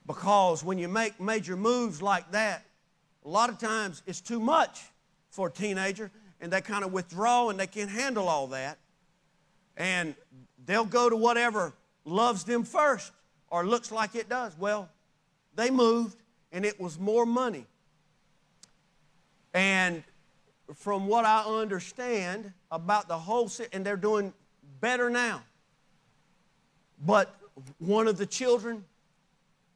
[0.06, 2.66] Because when you make major moves like that,
[3.24, 4.82] a lot of times it's too much
[5.30, 8.78] for a teenager and they kind of withdraw and they can't handle all that.
[9.78, 10.14] And
[10.66, 11.72] they'll go to whatever
[12.04, 13.14] loves them first
[13.50, 14.54] or looks like it does.
[14.60, 14.90] Well,
[15.56, 16.18] they moved
[16.52, 17.66] and it was more money.
[19.54, 20.04] And
[20.74, 24.34] from what I understand about the whole city, and they're doing
[24.82, 25.44] better now.
[27.06, 27.36] But
[27.78, 28.84] one of the children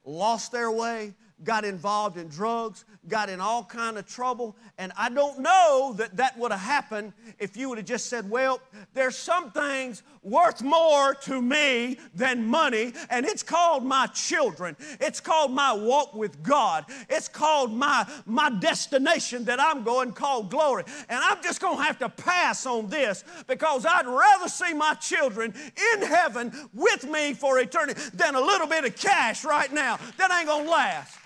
[0.03, 1.13] lost their way,
[1.43, 6.17] got involved in drugs, got in all kind of trouble, and I don't know that
[6.17, 8.59] that would have happened if you would have just said, "Well,
[8.93, 14.75] there's some things worth more to me than money, and it's called my children.
[14.99, 16.85] It's called my walk with God.
[17.09, 20.83] It's called my my destination that I'm going called glory.
[21.07, 24.93] And I'm just going to have to pass on this because I'd rather see my
[24.95, 25.53] children
[25.93, 29.99] in heaven with me for eternity than a little bit of cash right now.
[30.17, 31.17] That ain't going to last."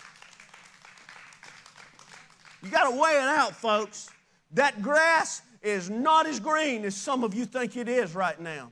[2.64, 4.10] You got to weigh it out, folks.
[4.54, 8.72] That grass is not as green as some of you think it is right now.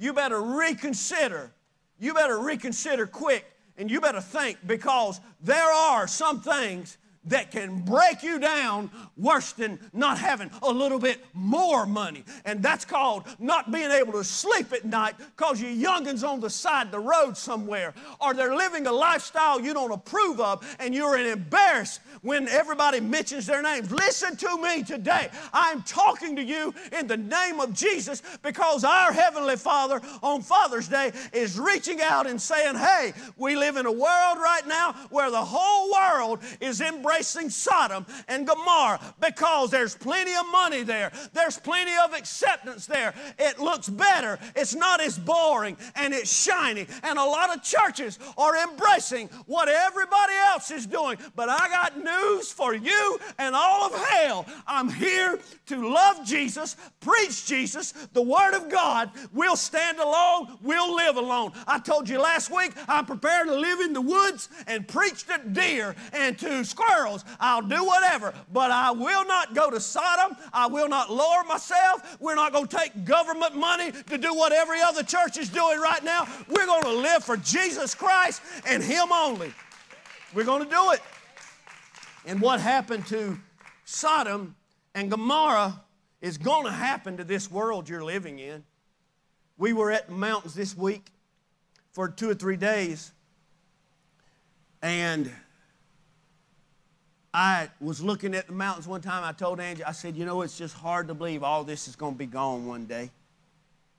[0.00, 1.52] You better reconsider.
[1.98, 3.44] You better reconsider quick
[3.76, 9.52] and you better think because there are some things that can break you down worse
[9.52, 12.24] than not having a little bit more money.
[12.46, 16.48] And that's called not being able to sleep at night because your youngins on the
[16.48, 20.94] side of the road somewhere, or they're living a lifestyle you don't approve of, and
[20.94, 23.90] you're embarrassed when everybody mentions their names.
[23.90, 25.28] Listen to me today.
[25.52, 30.88] I'm talking to you in the name of Jesus because our Heavenly Father on Father's
[30.88, 35.30] Day is reaching out and saying, Hey, we live in a world right now where
[35.30, 41.58] the whole world is embracing Sodom and Gomorrah because there's plenty of money there, there's
[41.58, 43.14] plenty of acceptance there.
[43.38, 46.86] It looks better, it's not as boring, and it's shiny.
[47.02, 51.18] And a lot of churches are embracing what everybody else is doing.
[51.34, 54.46] But I got news for you and all of hell.
[54.66, 59.10] I'm here to love Jesus, preach Jesus, the Word of God.
[59.32, 61.52] We'll stand alone, we'll live alone.
[61.66, 65.38] I told you last week, I'm prepared to live in the woods and preach to
[65.52, 66.99] deer and to squirrels.
[67.38, 70.36] I'll do whatever, but I will not go to Sodom.
[70.52, 72.18] I will not lower myself.
[72.20, 75.80] We're not going to take government money to do what every other church is doing
[75.80, 76.26] right now.
[76.48, 79.52] We're going to live for Jesus Christ and Him only.
[80.34, 81.00] We're going to do it.
[82.26, 83.38] And what happened to
[83.84, 84.54] Sodom
[84.94, 85.80] and Gomorrah
[86.20, 88.64] is going to happen to this world you're living in.
[89.56, 91.06] We were at the mountains this week
[91.92, 93.12] for two or three days,
[94.80, 95.30] and
[97.32, 99.22] I was looking at the mountains one time.
[99.22, 101.94] I told Angie, I said, You know, it's just hard to believe all this is
[101.94, 103.10] going to be gone one day.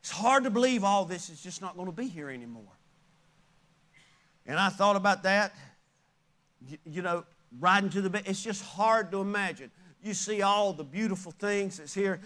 [0.02, 2.64] It's hard to believe all this is just not going to be here anymore.
[4.46, 5.54] And I thought about that.
[6.86, 7.24] You, know,
[7.60, 9.72] riding to the bed, it's just hard to imagine.
[10.04, 12.20] You see all the beautiful things that's here,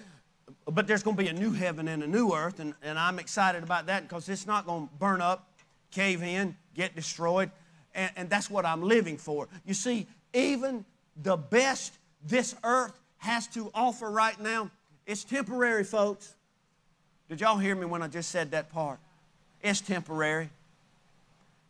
[0.65, 3.20] but there's going to be a new heaven and a new earth, and, and I'm
[3.20, 5.54] excited about that because it's not going to burn up,
[5.91, 7.50] cave in, get destroyed,
[7.94, 9.48] and, and that's what I'm living for.
[9.65, 10.86] You see, even
[11.21, 11.93] the best
[12.25, 14.69] this earth has to offer right now,
[15.06, 16.34] it's temporary, folks.
[17.30, 18.99] Did y'all hear me when I just said that part?
[19.62, 20.49] It's temporary.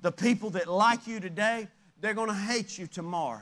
[0.01, 1.67] The people that like you today,
[2.01, 3.41] they're going to hate you tomorrow.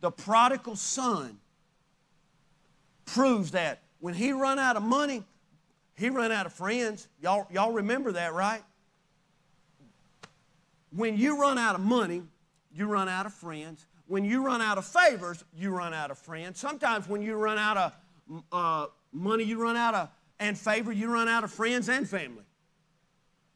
[0.00, 1.38] The prodigal son
[3.06, 3.80] proves that.
[4.00, 5.24] When he run out of money,
[5.96, 7.08] he run out of friends.
[7.20, 8.62] Y'all, y'all remember that, right?
[10.94, 12.22] When you run out of money,
[12.72, 13.84] you run out of friends.
[14.08, 16.58] When you run out of favors, you run out of friends.
[16.58, 20.08] Sometimes when you run out of uh, money, you run out of,
[20.40, 22.44] and favor, you run out of friends and family.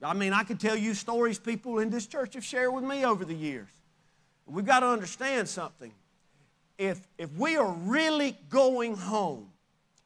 [0.02, 3.04] I mean, I could tell you stories people in this church have shared with me
[3.04, 3.70] over the years.
[4.46, 5.92] We've got to understand something.
[6.76, 9.48] If, if we are really going home,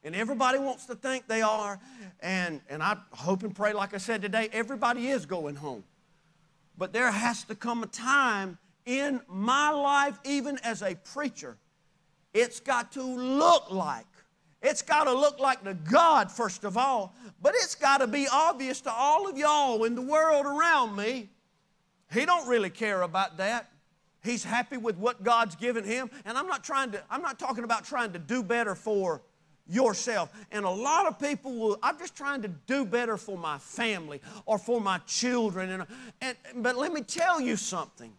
[0.05, 1.81] and everybody wants to think they are,
[2.21, 5.83] and, and I hope and pray, like I said today, everybody is going home.
[6.79, 11.59] But there has to come a time in my life, even as a preacher,
[12.33, 14.07] it's got to look like
[14.63, 18.27] it's got to look like to God, first of all, but it's got to be
[18.31, 21.29] obvious to all of y'all in the world around me.
[22.13, 23.71] He don't really care about that.
[24.25, 26.11] He's happy with what God's given him.
[26.25, 29.23] And I'm not trying to, I'm not talking about trying to do better for
[29.69, 30.33] yourself.
[30.51, 34.21] And a lot of people will, I'm just trying to do better for my family
[34.47, 35.71] or for my children.
[35.71, 35.87] And,
[36.21, 38.13] and, but let me tell you something.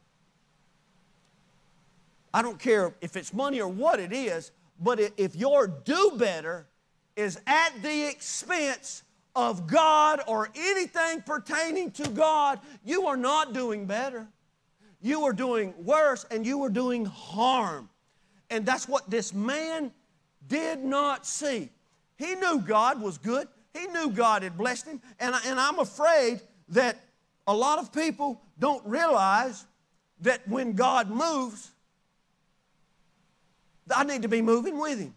[2.33, 6.67] I don't care if it's money or what it is, but if your do better
[7.15, 9.03] is at the expense
[9.35, 14.27] of God or anything pertaining to God, you are not doing better.
[15.01, 17.89] You are doing worse and you are doing harm.
[18.49, 19.91] And that's what this man
[20.47, 21.69] did not see.
[22.17, 25.01] He knew God was good, he knew God had blessed him.
[25.19, 26.97] And, and I'm afraid that
[27.45, 29.65] a lot of people don't realize
[30.21, 31.71] that when God moves,
[33.95, 35.13] I need to be moving with Him.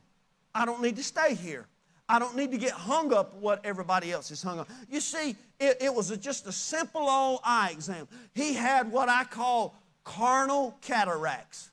[0.54, 1.66] I don't need to stay here.
[2.08, 4.68] I don't need to get hung up what everybody else is hung up.
[4.90, 8.08] You see, it, it was a, just a simple old eye exam.
[8.34, 11.70] He had what I call carnal cataracts.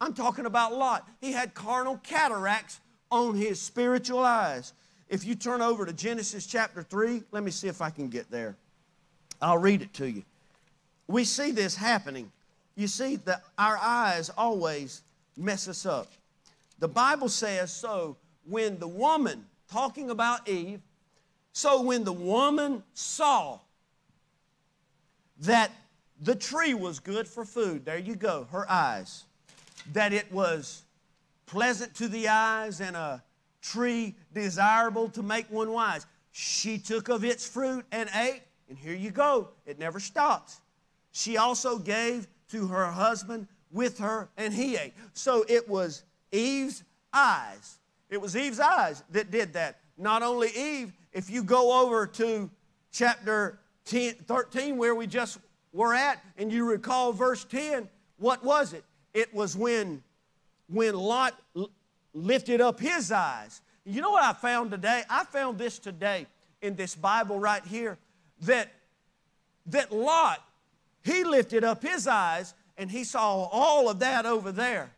[0.00, 1.08] I'm talking about Lot.
[1.20, 4.74] He had carnal cataracts on his spiritual eyes.
[5.08, 8.30] If you turn over to Genesis chapter 3, let me see if I can get
[8.30, 8.54] there.
[9.42, 10.22] I'll read it to you.
[11.08, 12.30] We see this happening.
[12.76, 15.02] You see that our eyes always
[15.38, 16.08] mess us up.
[16.78, 20.80] The Bible says so when the woman, talking about Eve,
[21.52, 23.58] so when the woman saw
[25.40, 25.70] that
[26.20, 29.24] the tree was good for food, there you go, her eyes,
[29.92, 30.82] that it was
[31.46, 33.22] pleasant to the eyes and a
[33.62, 36.06] tree desirable to make one wise.
[36.32, 40.60] She took of its fruit and ate, and here you go, it never stops.
[41.12, 44.94] She also gave to her husband with her, and he ate.
[45.12, 46.02] So it was
[46.32, 47.78] Eve's eyes.
[48.10, 49.80] It was Eve's eyes that did that.
[49.96, 52.50] Not only Eve, if you go over to
[52.92, 55.38] chapter 10, 13, where we just
[55.72, 58.84] were at, and you recall verse 10, what was it?
[59.14, 60.02] It was when,
[60.68, 61.34] when Lot
[62.12, 63.60] lifted up his eyes.
[63.84, 65.02] You know what I found today?
[65.08, 66.26] I found this today
[66.60, 67.98] in this Bible right here
[68.42, 68.68] that,
[69.66, 70.42] that Lot,
[71.04, 74.90] he lifted up his eyes and he saw all of that over there.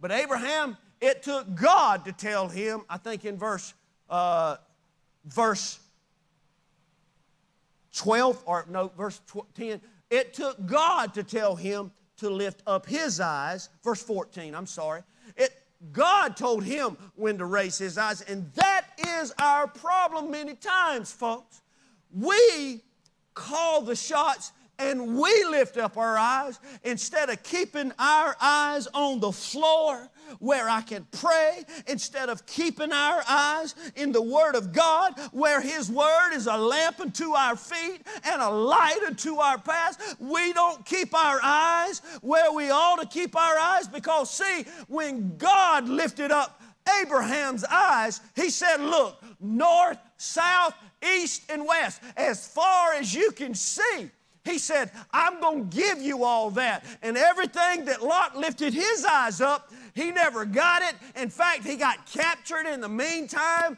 [0.00, 3.74] But Abraham, it took God to tell him, I think in verse,
[4.08, 4.56] uh,
[5.26, 5.80] verse
[7.96, 9.20] 12, or no, verse
[9.54, 13.68] 10, it took God to tell him to lift up his eyes.
[13.82, 15.02] Verse 14, I'm sorry.
[15.36, 15.52] It,
[15.92, 18.22] God told him when to raise his eyes.
[18.22, 18.86] And that
[19.20, 21.62] is our problem many times, folks.
[22.12, 22.82] We
[23.34, 29.20] call the shots and we lift up our eyes instead of keeping our eyes on
[29.20, 30.08] the floor
[30.38, 35.60] where I can pray, instead of keeping our eyes in the Word of God where
[35.60, 40.16] His Word is a lamp unto our feet and a light unto our path.
[40.18, 45.36] We don't keep our eyes where we ought to keep our eyes because, see, when
[45.38, 46.60] God lifted up
[47.02, 53.54] Abraham's eyes, He said, Look, north, south, east, and west, as far as you can
[53.54, 54.10] see.
[54.48, 56.84] He said, I'm going to give you all that.
[57.02, 60.94] And everything that Lot lifted his eyes up, he never got it.
[61.20, 63.76] In fact, he got captured in the meantime.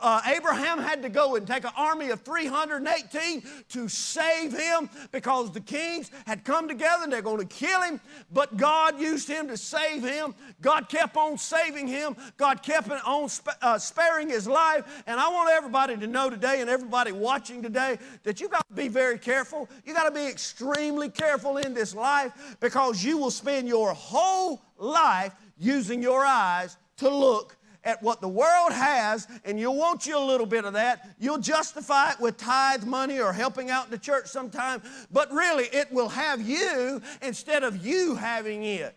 [0.00, 5.50] Uh, Abraham had to go and take an army of 318 to save him because
[5.50, 8.00] the kings had come together and they're going to kill him.
[8.32, 10.34] But God used him to save him.
[10.60, 12.16] God kept on saving him.
[12.36, 13.28] God kept on
[13.62, 15.02] uh, sparing his life.
[15.06, 18.74] And I want everybody to know today and everybody watching today that you got to
[18.74, 19.68] be very careful.
[19.84, 24.62] You got to be extremely careful in this life because you will spend your whole
[24.78, 27.56] life using your eyes to look
[27.86, 31.08] at what the world has, and you'll want you a little bit of that.
[31.20, 35.64] You'll justify it with tithe money or helping out in the church sometime, but really
[35.66, 38.96] it will have you instead of you having it.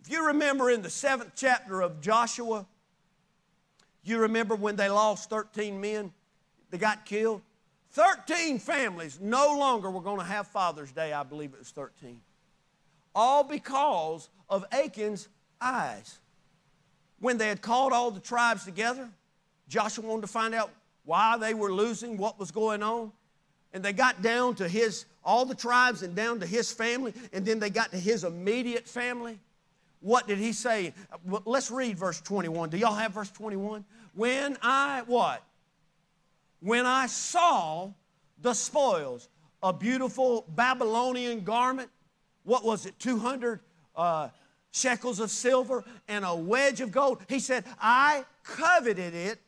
[0.00, 2.66] If you remember in the seventh chapter of Joshua,
[4.02, 6.12] you remember when they lost 13 men,
[6.70, 7.40] they got killed?
[7.92, 12.20] 13 families no longer were going to have Father's Day, I believe it was 13.
[13.14, 15.28] All because of Achan's
[15.60, 16.18] eyes.
[17.20, 19.08] When they had called all the tribes together,
[19.68, 20.70] Joshua wanted to find out
[21.04, 23.12] why they were losing, what was going on.
[23.72, 27.44] And they got down to his, all the tribes and down to his family, and
[27.46, 29.38] then they got to his immediate family.
[30.00, 30.92] What did he say?
[31.44, 32.70] Let's read verse 21.
[32.70, 33.84] Do y'all have verse 21?
[34.14, 35.42] When I, what?
[36.60, 37.90] When I saw
[38.40, 39.28] the spoils,
[39.62, 41.88] a beautiful Babylonian garment,
[42.44, 43.60] what was it, 200
[43.96, 44.28] uh,
[44.70, 47.22] shekels of silver and a wedge of gold.
[47.28, 49.38] He said, I coveted it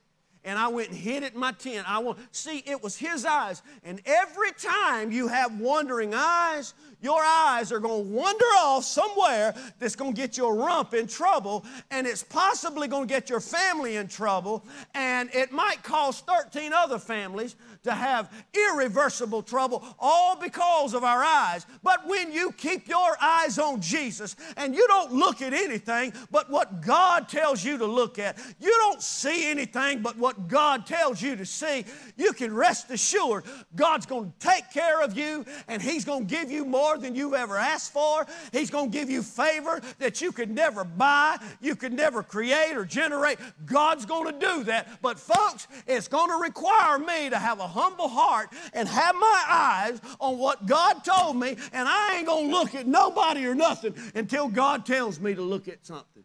[0.45, 1.91] and I went and hid it in my tent.
[1.91, 3.63] I want see it was his eyes.
[3.83, 9.55] And every time you have wandering eyes, your eyes are going to wander off somewhere
[9.79, 13.41] that's going to get your rump in trouble, and it's possibly going to get your
[13.41, 14.65] family in trouble,
[14.95, 21.23] and it might cause 13 other families to have irreversible trouble, all because of our
[21.23, 21.67] eyes.
[21.83, 26.51] But when you keep your eyes on Jesus and you don't look at anything but
[26.51, 31.23] what God tells you to look at, you don't see anything but what God tells
[31.23, 31.85] you to see,
[32.17, 36.35] you can rest assured God's going to take care of you and He's going to
[36.35, 38.27] give you more than you've ever asked for.
[38.53, 42.73] He's going to give you favor that you could never buy, you could never create
[42.77, 43.39] or generate.
[43.67, 45.03] God's going to do that.
[45.03, 49.45] But, folks, it's going to require me to have a humble heart and have my
[49.49, 53.55] eyes on what God told me, and I ain't going to look at nobody or
[53.55, 56.25] nothing until God tells me to look at something.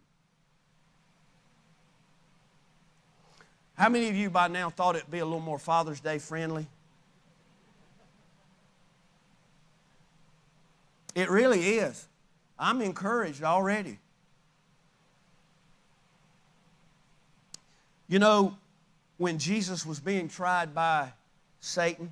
[3.74, 6.68] How many of you by now thought it'd be a little more Father's Day friendly?
[11.16, 12.08] It really is.
[12.58, 14.00] I'm encouraged already.
[18.10, 18.58] You know,
[19.18, 21.14] when Jesus was being tried by
[21.62, 22.12] Satan.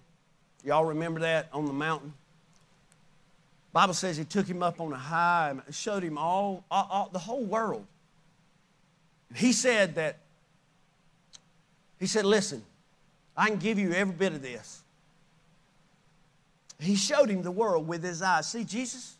[0.63, 2.13] Y'all remember that on the mountain?
[3.73, 7.09] Bible says he took him up on a high and showed him all, all, all
[7.13, 7.85] the whole world.
[9.35, 10.17] He said that,
[11.99, 12.63] he said, listen,
[13.35, 14.81] I can give you every bit of this.
[16.79, 18.47] He showed him the world with his eyes.
[18.47, 19.15] See, Jesus,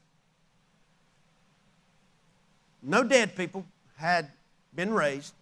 [2.82, 3.66] no dead people
[3.96, 4.32] had
[4.76, 5.34] been raised,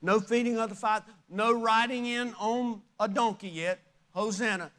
[0.00, 3.80] no feeding of the five, no riding in on a donkey yet.
[4.14, 4.70] Hosanna.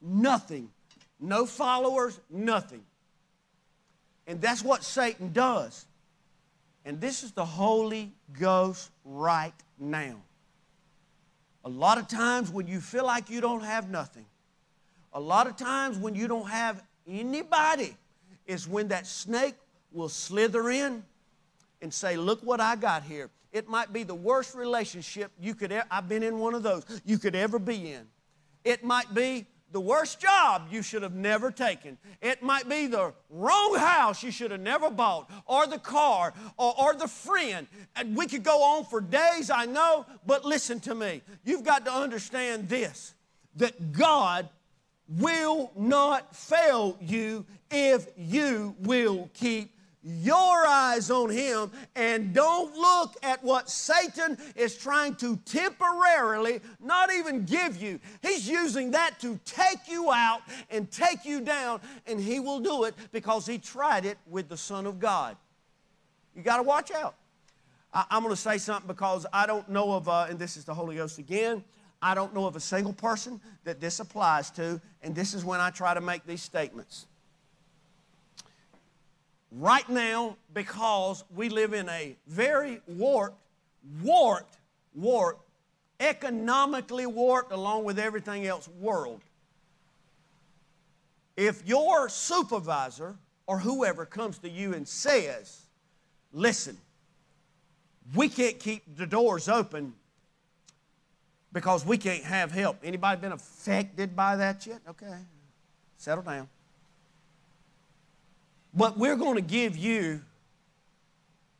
[0.00, 0.70] Nothing.
[1.20, 2.82] No followers, nothing.
[4.26, 5.86] And that's what Satan does.
[6.84, 10.16] And this is the Holy Ghost right now.
[11.64, 14.26] A lot of times when you feel like you don't have nothing,
[15.12, 17.96] a lot of times when you don't have anybody,
[18.46, 19.54] is when that snake
[19.92, 21.02] will slither in
[21.80, 23.30] and say, Look what I got here.
[23.52, 26.84] It might be the worst relationship you could ever, I've been in one of those,
[27.04, 28.06] you could ever be in.
[28.64, 31.98] It might be the worst job you should have never taken.
[32.22, 36.74] It might be the wrong house you should have never bought, or the car, or,
[36.80, 37.66] or, the friend.
[37.96, 41.22] And we could go on for days, I know, but listen to me.
[41.44, 43.14] You've got to understand this
[43.56, 44.48] that God
[45.08, 49.73] will not fail you if you will keep
[50.04, 57.12] your eyes on Him and don't look at what Satan is trying to temporarily not
[57.12, 57.98] even give you.
[58.22, 62.84] He's using that to take you out and take you down, and He will do
[62.84, 65.36] it because He tried it with the Son of God.
[66.36, 67.14] You got to watch out.
[67.92, 70.64] I, am going to say something because I don't know of, uh, and this is
[70.64, 71.64] the Holy Ghost again,
[72.02, 75.60] I don't know of a single person that this applies to, and this is when
[75.60, 77.06] I try to make these statements
[79.58, 83.38] right now because we live in a very warped,
[84.02, 84.58] warped,
[84.94, 85.42] warped,
[86.00, 89.20] economically warped, along with everything else, world.
[91.36, 95.62] If your supervisor or whoever comes to you and says,
[96.32, 96.76] listen,
[98.14, 99.94] we can't keep the doors open
[101.52, 102.78] because we can't have help.
[102.84, 104.80] Anybody been affected by that yet?
[104.88, 105.18] Okay.
[105.96, 106.48] Settle down.
[108.74, 110.20] But we're going to give you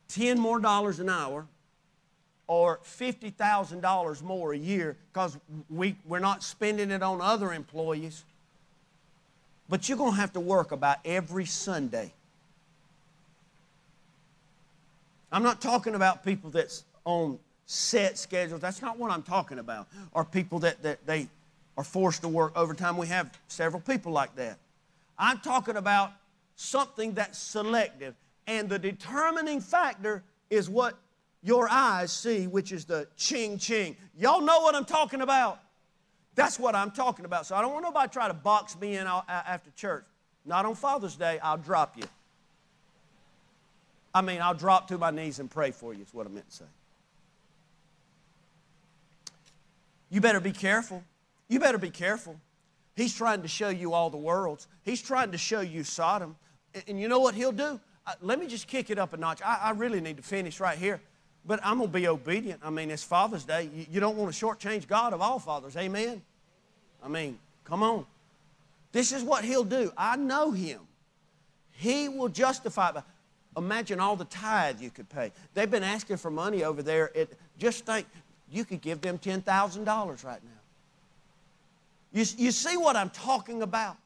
[0.09, 1.45] 10 more dollars an hour
[2.47, 5.37] or $50,000 more a year because
[5.69, 8.23] we, we're not spending it on other employees.
[9.67, 12.13] But you're going to have to work about every Sunday.
[15.31, 18.61] I'm not talking about people that's on set schedules.
[18.61, 19.87] That's not what I'm talking about.
[20.11, 21.27] Or people that, that they
[21.77, 22.95] are forced to work overtime.
[22.95, 24.57] We have several people like that.
[25.17, 26.11] I'm talking about
[26.55, 28.15] something that's selective.
[28.47, 30.97] And the determining factor is what
[31.41, 33.95] your eyes see, which is the ching ching.
[34.17, 35.59] Y'all know what I'm talking about.
[36.35, 37.45] That's what I'm talking about.
[37.45, 40.05] So I don't want nobody to try to box me in after church.
[40.45, 42.03] Not on Father's Day, I'll drop you.
[44.13, 46.49] I mean, I'll drop to my knees and pray for you, is what I meant
[46.49, 46.65] to say.
[50.09, 51.03] You better be careful.
[51.49, 52.39] You better be careful.
[52.95, 54.67] He's trying to show you all the worlds.
[54.83, 56.37] He's trying to show you Sodom.
[56.87, 57.79] And you know what he'll do?
[58.07, 59.41] Uh, let me just kick it up a notch.
[59.43, 61.01] I, I, really need to finish right here.
[61.45, 62.61] But I'm going to be obedient.
[62.63, 63.69] I mean, it's Father's Day.
[63.73, 65.75] You, you don't want to shortchange God of all fathers.
[65.75, 66.21] Amen?
[67.03, 68.05] I mean, come on.
[68.91, 69.91] This is what he'll do.
[69.97, 70.81] I know him.
[71.71, 72.91] He will justify.
[73.57, 75.31] Imagine all the tithe you could pay.
[75.53, 77.11] They've been asking for money over there.
[77.13, 78.07] It, just think,
[78.51, 80.49] you could give them $10,000 right now.
[82.13, 83.97] You, you see what I'm talking about?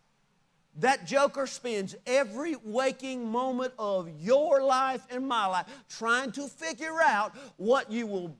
[0.77, 7.01] That joker spends every waking moment of your life and my life trying to figure
[7.03, 8.37] out what you will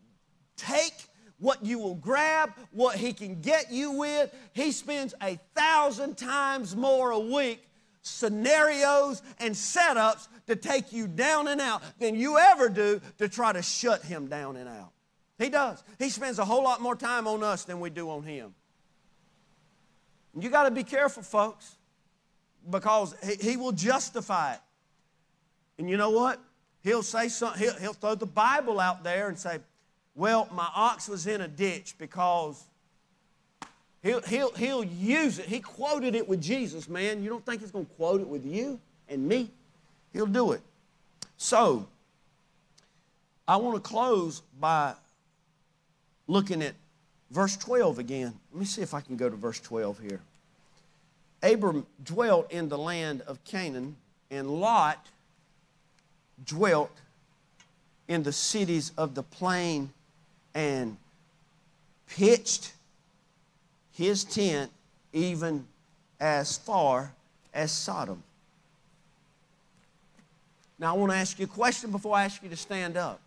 [0.56, 0.94] take,
[1.38, 4.34] what you will grab, what he can get you with.
[4.54, 7.66] He spends a thousand times more a week
[8.02, 13.52] scenarios and setups to take you down and out than you ever do to try
[13.52, 14.92] to shut him down and out.
[15.38, 15.84] He does.
[16.00, 18.56] He spends a whole lot more time on us than we do on him.
[20.40, 21.76] You got to be careful, folks
[22.70, 24.60] because he, he will justify it.
[25.78, 26.40] And you know what?
[26.84, 29.60] He'll say something, he'll, he'll throw the Bible out there and say,
[30.16, 32.64] Well, my ox was in a ditch because
[34.02, 35.46] he'll, he'll, he'll use it.
[35.46, 37.24] He quoted it with Jesus, man.
[37.24, 39.50] You don't think he's going to quote it with you and me?
[40.14, 40.62] He'll do it.
[41.38, 41.88] So,
[43.48, 44.94] I want to close by
[46.28, 46.76] looking at
[47.32, 48.34] verse 12 again.
[48.52, 50.22] Let me see if I can go to verse 12 here.
[51.42, 53.96] Abram dwelt in the land of Canaan,
[54.30, 55.08] and Lot
[56.46, 56.92] dwelt
[58.08, 59.92] in the cities of the plain
[60.54, 60.98] and
[62.08, 62.74] pitched
[63.94, 64.72] his tent
[65.14, 65.66] even
[66.20, 67.14] as far
[67.54, 68.24] as Sodom.
[70.78, 73.20] Now, I want to ask you a question before I ask you to stand up.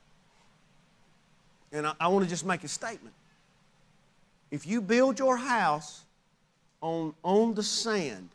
[1.70, 3.14] And I, I want to just make a statement.
[4.50, 6.01] If you build your house
[6.82, 8.28] on, on the sand.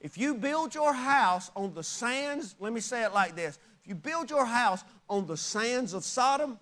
[0.00, 3.88] If you build your house on the sands, let me say it like this if
[3.88, 6.58] you build your house on the sands of Sodom,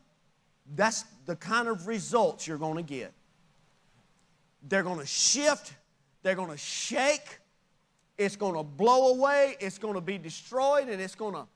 [0.75, 3.13] that's the kind of results you're going to get.
[4.69, 5.75] They're going to shift,
[6.23, 7.39] they're going to shake,
[8.19, 11.47] it's going to blow away, it's going to be destroyed, and it's going to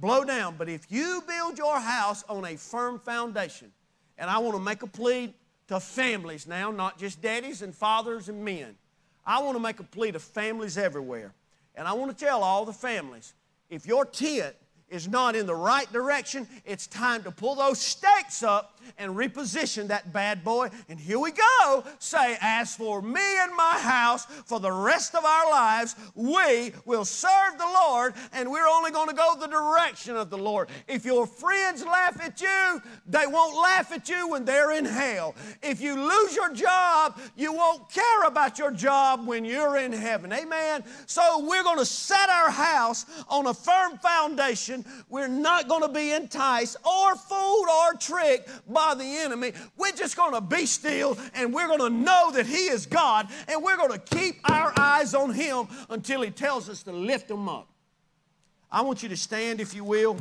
[0.00, 0.54] blow down.
[0.56, 3.72] But if you build your house on a firm foundation,
[4.18, 5.34] and I want to make a plea
[5.68, 8.76] to families now, not just daddies and fathers and men.
[9.26, 11.32] I want to make a plea to families everywhere.
[11.74, 13.32] And I want to tell all the families
[13.70, 14.54] if your tent
[14.88, 19.88] is not in the right direction, it's time to pull those stakes up and reposition
[19.88, 20.70] that bad boy.
[20.88, 21.84] And here we go.
[21.98, 27.04] Say, As for me and my house, for the rest of our lives, we will
[27.04, 30.68] serve the Lord, and we're only going to go the direction of the Lord.
[30.86, 35.34] If your friends laugh at you, they won't laugh at you when they're in hell.
[35.62, 40.32] If you lose your job, you won't care about your job when you're in heaven.
[40.32, 40.84] Amen.
[41.06, 44.83] So we're going to set our house on a firm foundation.
[45.08, 49.52] We're not going to be enticed or fooled or tricked by the enemy.
[49.76, 53.28] We're just going to be still and we're going to know that He is God
[53.48, 57.28] and we're going to keep our eyes on Him until He tells us to lift
[57.28, 57.68] them up.
[58.70, 60.16] I want you to stand, if you will.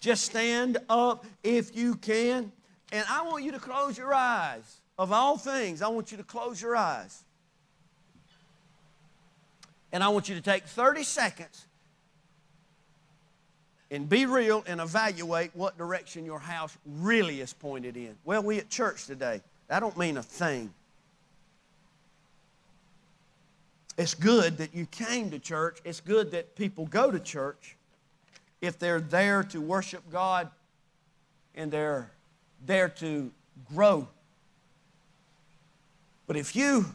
[0.00, 2.52] Just stand up if you can.
[2.92, 4.80] And I want you to close your eyes.
[4.98, 7.22] Of all things, I want you to close your eyes.
[9.92, 11.66] And I want you to take 30 seconds
[13.90, 18.14] and be real and evaluate what direction your house really is pointed in.
[18.24, 19.40] Well, we at church today.
[19.68, 20.72] That don't mean a thing.
[23.96, 25.78] It's good that you came to church.
[25.84, 27.76] It's good that people go to church
[28.60, 30.48] if they're there to worship God
[31.54, 32.10] and they're
[32.64, 33.30] there to
[33.74, 34.06] grow.
[36.26, 36.86] But if you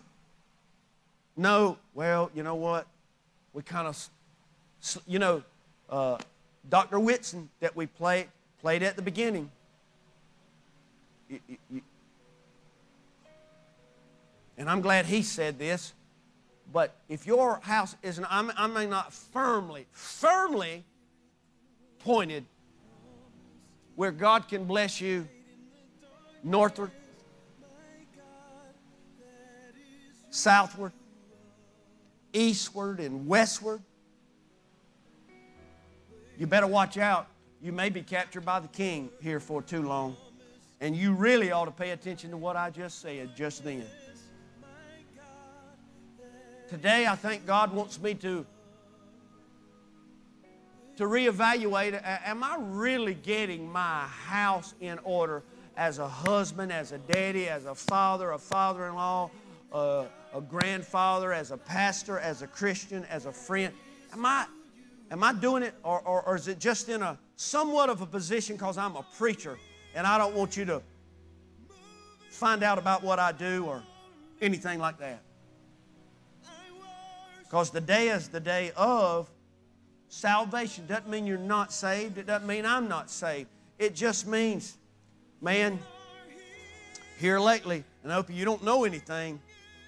[1.35, 2.87] know, well, you know what?
[3.53, 4.09] We kind of,
[5.07, 5.43] you know,
[5.89, 6.17] uh,
[6.69, 6.99] Dr.
[6.99, 8.27] Whitson that we played,
[8.61, 9.51] played at the beginning.
[14.57, 15.93] And I'm glad he said this,
[16.71, 20.83] but if your house isn't, I may not firmly, firmly
[21.99, 22.45] pointed
[23.95, 25.27] where God can bless you
[26.43, 26.91] northward,
[30.29, 30.91] southward,
[32.33, 33.81] eastward, and westward,
[36.37, 37.27] you better watch out.
[37.61, 40.15] You may be captured by the king here for too long.
[40.81, 43.85] And you really ought to pay attention to what I just said just then.
[46.67, 48.45] Today, I think God wants me to,
[50.97, 55.43] to reevaluate am I really getting my house in order
[55.77, 59.29] as a husband, as a daddy, as a father, a father in law,
[59.71, 63.73] a, uh, a grandfather, as a pastor, as a Christian, as a friend?
[64.11, 64.47] Am I,
[65.13, 68.05] Am I doing it, or, or, or is it just in a somewhat of a
[68.07, 69.59] position because I'm a preacher
[69.93, 70.81] and I don't want you to
[72.31, 73.83] find out about what I do or
[74.41, 75.21] anything like that?
[77.43, 79.29] Because the day is the day of
[80.09, 80.87] salvation.
[80.87, 82.17] Doesn't mean you're not saved.
[82.17, 83.49] It doesn't mean I'm not saved.
[83.77, 84.75] It just means,
[85.41, 85.77] man,
[87.19, 89.39] here lately, and I hope you don't know anything,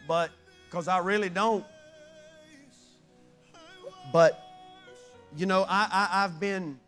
[0.08, 0.30] but
[0.70, 1.66] because I really don't.
[4.14, 4.45] But
[5.38, 6.80] you know, I, I, have been,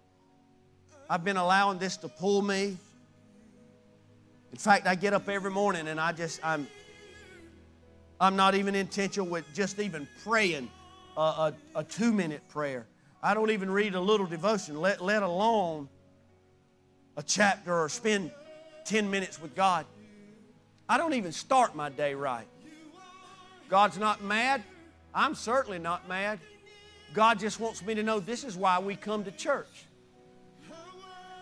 [1.10, 2.78] I've been allowing this to pull me.
[4.52, 6.68] In fact, I get up every morning and I just, I'm,
[8.20, 10.70] I'm not even intentional with just even praying
[11.18, 12.86] a, a, a two minute prayer.
[13.22, 15.90] I don't even read a little devotion, let, let alone
[17.18, 18.32] a chapter or spend
[18.86, 19.86] 10 minutes with God.
[20.88, 22.48] I don't even start my day right.
[23.70, 24.64] God's not mad.
[25.14, 26.40] I'm certainly not mad.
[27.14, 29.86] God just wants me to know this is why we come to church.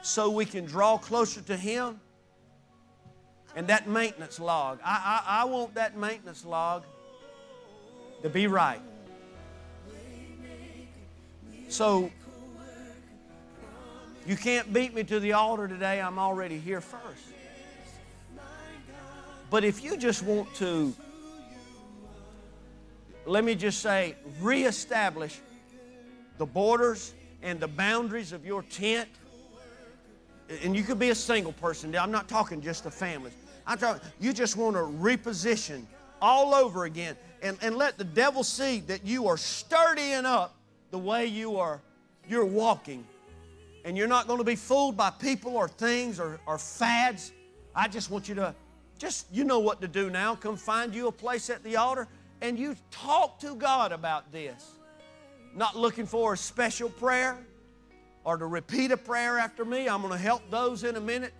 [0.01, 1.99] So we can draw closer to Him.
[3.55, 6.83] And that maintenance log, I, I, I want that maintenance log
[8.21, 8.81] to be right.
[11.69, 12.11] So
[14.25, 16.01] you can't beat me to the altar today.
[16.01, 17.23] I'm already here first.
[19.49, 20.93] But if you just want to,
[23.25, 25.39] let me just say, reestablish
[26.37, 29.09] the borders and the boundaries of your tent.
[30.63, 31.95] And you could be a single person.
[31.95, 33.33] I'm not talking just a families.
[33.65, 35.83] I'm talking, you just want to reposition
[36.21, 40.55] all over again and, and let the devil see that you are sturdying up
[40.91, 41.81] the way you are
[42.27, 43.05] you're walking.
[43.83, 47.31] And you're not going to be fooled by people or things or, or fads.
[47.75, 48.55] I just want you to
[48.97, 50.35] just you know what to do now.
[50.35, 52.07] Come find you a place at the altar
[52.41, 54.74] and you talk to God about this
[55.55, 57.37] not looking for a special prayer
[58.25, 59.87] or to repeat a prayer after me.
[59.87, 61.33] I'm going to help those in a minute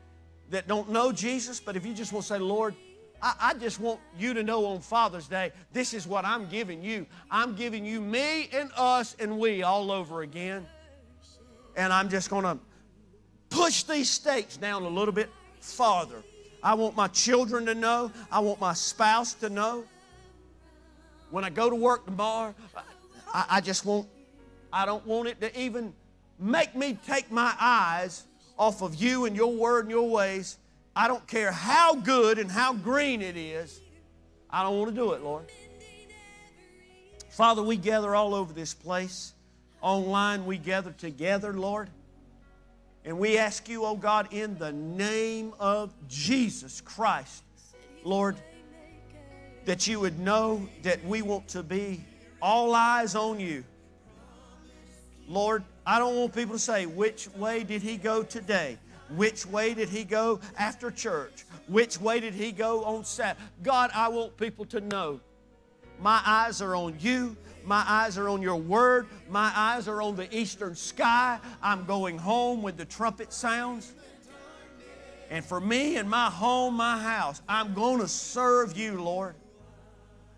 [0.51, 1.59] that don't know Jesus.
[1.59, 2.76] But if you just want to say, Lord,
[3.22, 6.84] I, I, just want you to know on Father's Day, this is what I'm giving
[6.84, 7.05] you.
[7.30, 10.66] I'm giving you me and us and we all over again.
[11.76, 12.57] And I'm just going to
[13.49, 16.24] push these stakes down a little bit farther.
[16.63, 18.11] I want my children to know.
[18.32, 19.84] I want my spouse to know.
[21.32, 22.55] When I go to work tomorrow,
[23.36, 24.07] I, I just want,
[24.71, 25.93] I don't want it to even
[26.39, 28.23] make me take my eyes
[28.57, 30.57] off of you and your word and your ways
[30.95, 33.81] I don't care how good and how green it is,
[34.49, 35.51] I don't want to do it, Lord.
[37.29, 39.33] Father, we gather all over this place.
[39.81, 41.89] Online, we gather together, Lord.
[43.03, 47.43] And we ask you, oh God, in the name of Jesus Christ,
[48.05, 48.38] Lord,
[49.65, 52.05] that you would know that we want to be
[52.45, 53.63] all eyes on you.
[55.27, 58.77] Lord, I don't want people to say, which way did he go today?
[59.09, 61.43] Which way did he go after church?
[61.67, 63.41] Which way did he go on Sabbath?
[63.63, 65.19] God, I want people to know
[65.99, 67.35] my eyes are on you.
[67.63, 69.07] My eyes are on your word.
[69.27, 71.39] My eyes are on the eastern sky.
[71.63, 73.95] I'm going home when the trumpet sounds.
[75.31, 79.33] And for me and my home, my house, I'm going to serve you, Lord.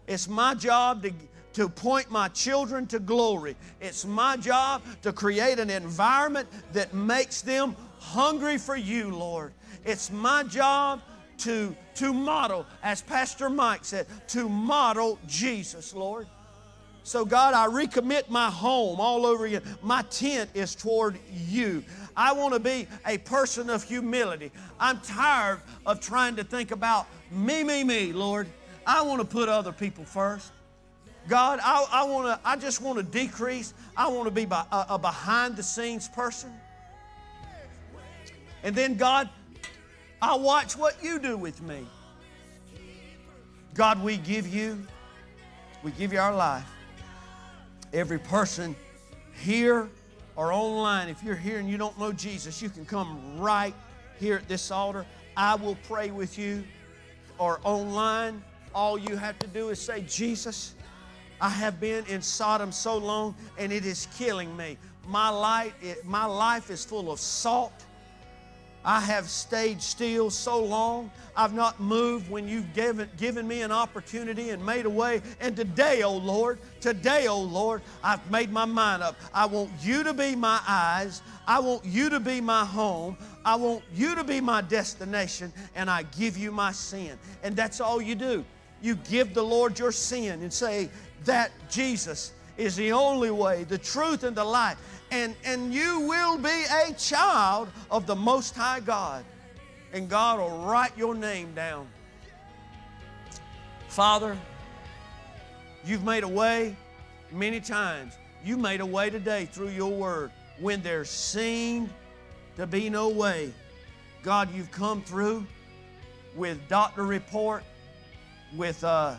[0.08, 1.12] It's my job to,
[1.58, 3.56] to point my children to glory.
[3.82, 9.54] It's my job to create an environment that makes them hungry for you, Lord.
[9.84, 11.02] It's my job
[11.40, 16.28] to, to model, as Pastor Mike said, to model Jesus, Lord.
[17.02, 19.64] So, God, I recommit my home all over again.
[19.82, 21.84] My tent is toward you.
[22.16, 24.52] I want to be a person of humility.
[24.80, 28.48] I'm tired of trying to think about me, me, me, Lord.
[28.86, 30.52] I want to put other people first.
[31.28, 33.74] God, I, I, wanna, I just want to decrease.
[33.96, 36.52] I want to be by, a, a behind the scenes person.
[38.64, 39.30] And then, God,
[40.22, 41.86] I watch what you do with me.
[43.74, 44.86] God, we give you,
[45.84, 46.66] we give you our life
[47.94, 48.76] every person
[49.34, 49.90] here
[50.36, 53.74] or online, if you're here and you don't know Jesus, you can come right
[54.20, 55.06] here at this altar.
[55.36, 56.64] I will pray with you.
[57.40, 60.74] Or online, all you have to do is say, Jesus,
[61.40, 64.78] I have been in Sodom so long and it is killing me.
[65.08, 67.86] My, light, it, my life is full of salt
[68.88, 71.12] I have stayed still so long.
[71.36, 75.22] I've not moved when you've given, given me an opportunity and made a way.
[75.42, 79.18] And today, oh Lord, today, oh Lord, I've made my mind up.
[79.34, 81.22] I want you to be my eyes.
[81.46, 83.18] I want you to be my home.
[83.44, 85.52] I want you to be my destination.
[85.76, 87.20] And I give you my sin.
[87.44, 88.46] And that's all you do.
[88.82, 90.90] You give the Lord your sin and say,
[91.26, 94.78] That Jesus is the only way, the truth, and the life
[95.12, 99.24] and, and you will be a child of the Most High God.
[99.94, 101.88] And God will write your name down.
[103.88, 104.38] Father,
[105.86, 106.76] you've made a way
[107.32, 108.18] many times.
[108.44, 110.32] You made a way today through your word.
[110.60, 111.90] When there seemed
[112.58, 113.54] to be no way,
[114.24, 115.46] God, you've come through
[116.36, 117.64] with doctor report,
[118.56, 119.16] with uh,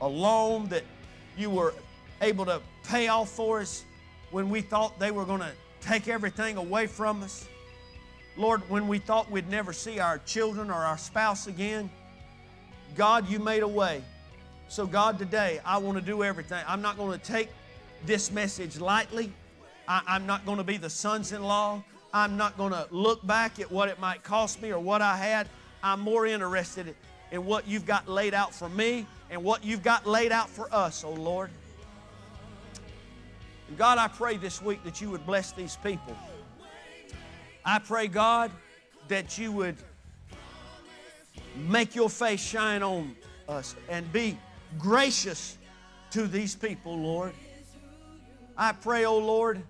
[0.00, 0.84] a loan that
[1.36, 1.74] you were
[2.20, 3.84] able to pay off for us
[4.30, 7.46] when we thought they were going to take everything away from us.
[8.36, 11.90] Lord, when we thought we'd never see our children or our spouse again,
[12.94, 14.02] God, you made a way.
[14.68, 16.62] So, God, today I want to do everything.
[16.66, 17.48] I'm not going to take
[18.04, 19.32] this message lightly.
[19.88, 21.82] I, am not going to be the sons in law.
[22.12, 25.16] I'm not going to look back at what it might cost me or what I
[25.16, 25.48] had.
[25.82, 26.94] I'm more interested
[27.32, 30.72] in what you've got laid out for me and what you've got laid out for
[30.74, 31.50] us, oh Lord.
[33.68, 36.16] And God, I pray this week that you would bless these people.
[37.64, 38.50] I pray, God,
[39.08, 39.76] that you would
[41.68, 43.14] make your face shine on
[43.48, 44.38] us and be
[44.78, 45.58] gracious
[46.10, 47.32] to these people, Lord.
[48.56, 49.62] I pray, oh Lord,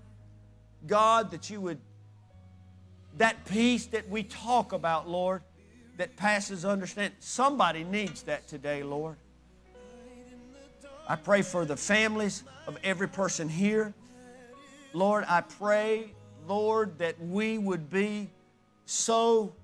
[0.87, 1.79] God, that you would,
[3.17, 5.43] that peace that we talk about, Lord,
[5.97, 9.17] that passes understanding, somebody needs that today, Lord.
[11.09, 13.95] I pray for the families of every person here.
[14.93, 16.13] Lord, I pray,
[16.47, 18.29] Lord, that we would be
[18.85, 19.55] so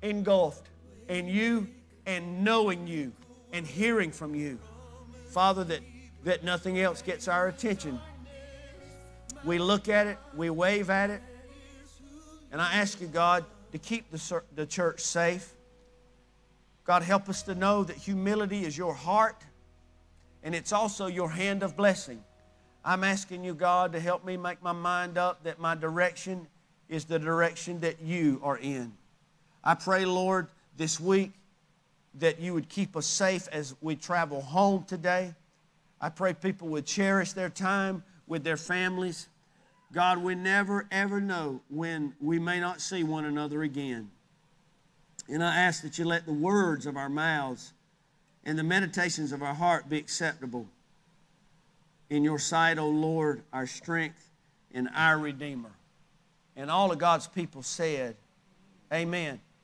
[0.00, 0.68] engulfed
[1.08, 1.66] in you
[2.06, 3.12] and knowing you
[3.52, 4.60] and hearing from you.
[5.26, 5.80] Father, that,
[6.22, 8.00] that nothing else gets our attention.
[9.44, 11.20] We look at it, we wave at it,
[12.52, 15.52] and I ask you, God, to keep the, the church safe.
[16.84, 19.42] God, help us to know that humility is your heart
[20.42, 22.22] and it's also your hand of blessing.
[22.84, 26.48] I'm asking you, God, to help me make my mind up that my direction
[26.88, 28.92] is the direction that you are in.
[29.62, 31.32] I pray, Lord, this week
[32.18, 35.34] that you would keep us safe as we travel home today.
[36.00, 39.28] I pray people would cherish their time with their families.
[39.92, 44.10] God, we never ever know when we may not see one another again.
[45.28, 47.72] And I ask that you let the words of our mouths
[48.44, 50.66] and the meditations of our heart be acceptable
[52.10, 54.30] in your sight, O Lord, our strength
[54.74, 55.70] and our Redeemer.
[56.56, 58.16] And all of God's people said,
[58.92, 59.40] Amen.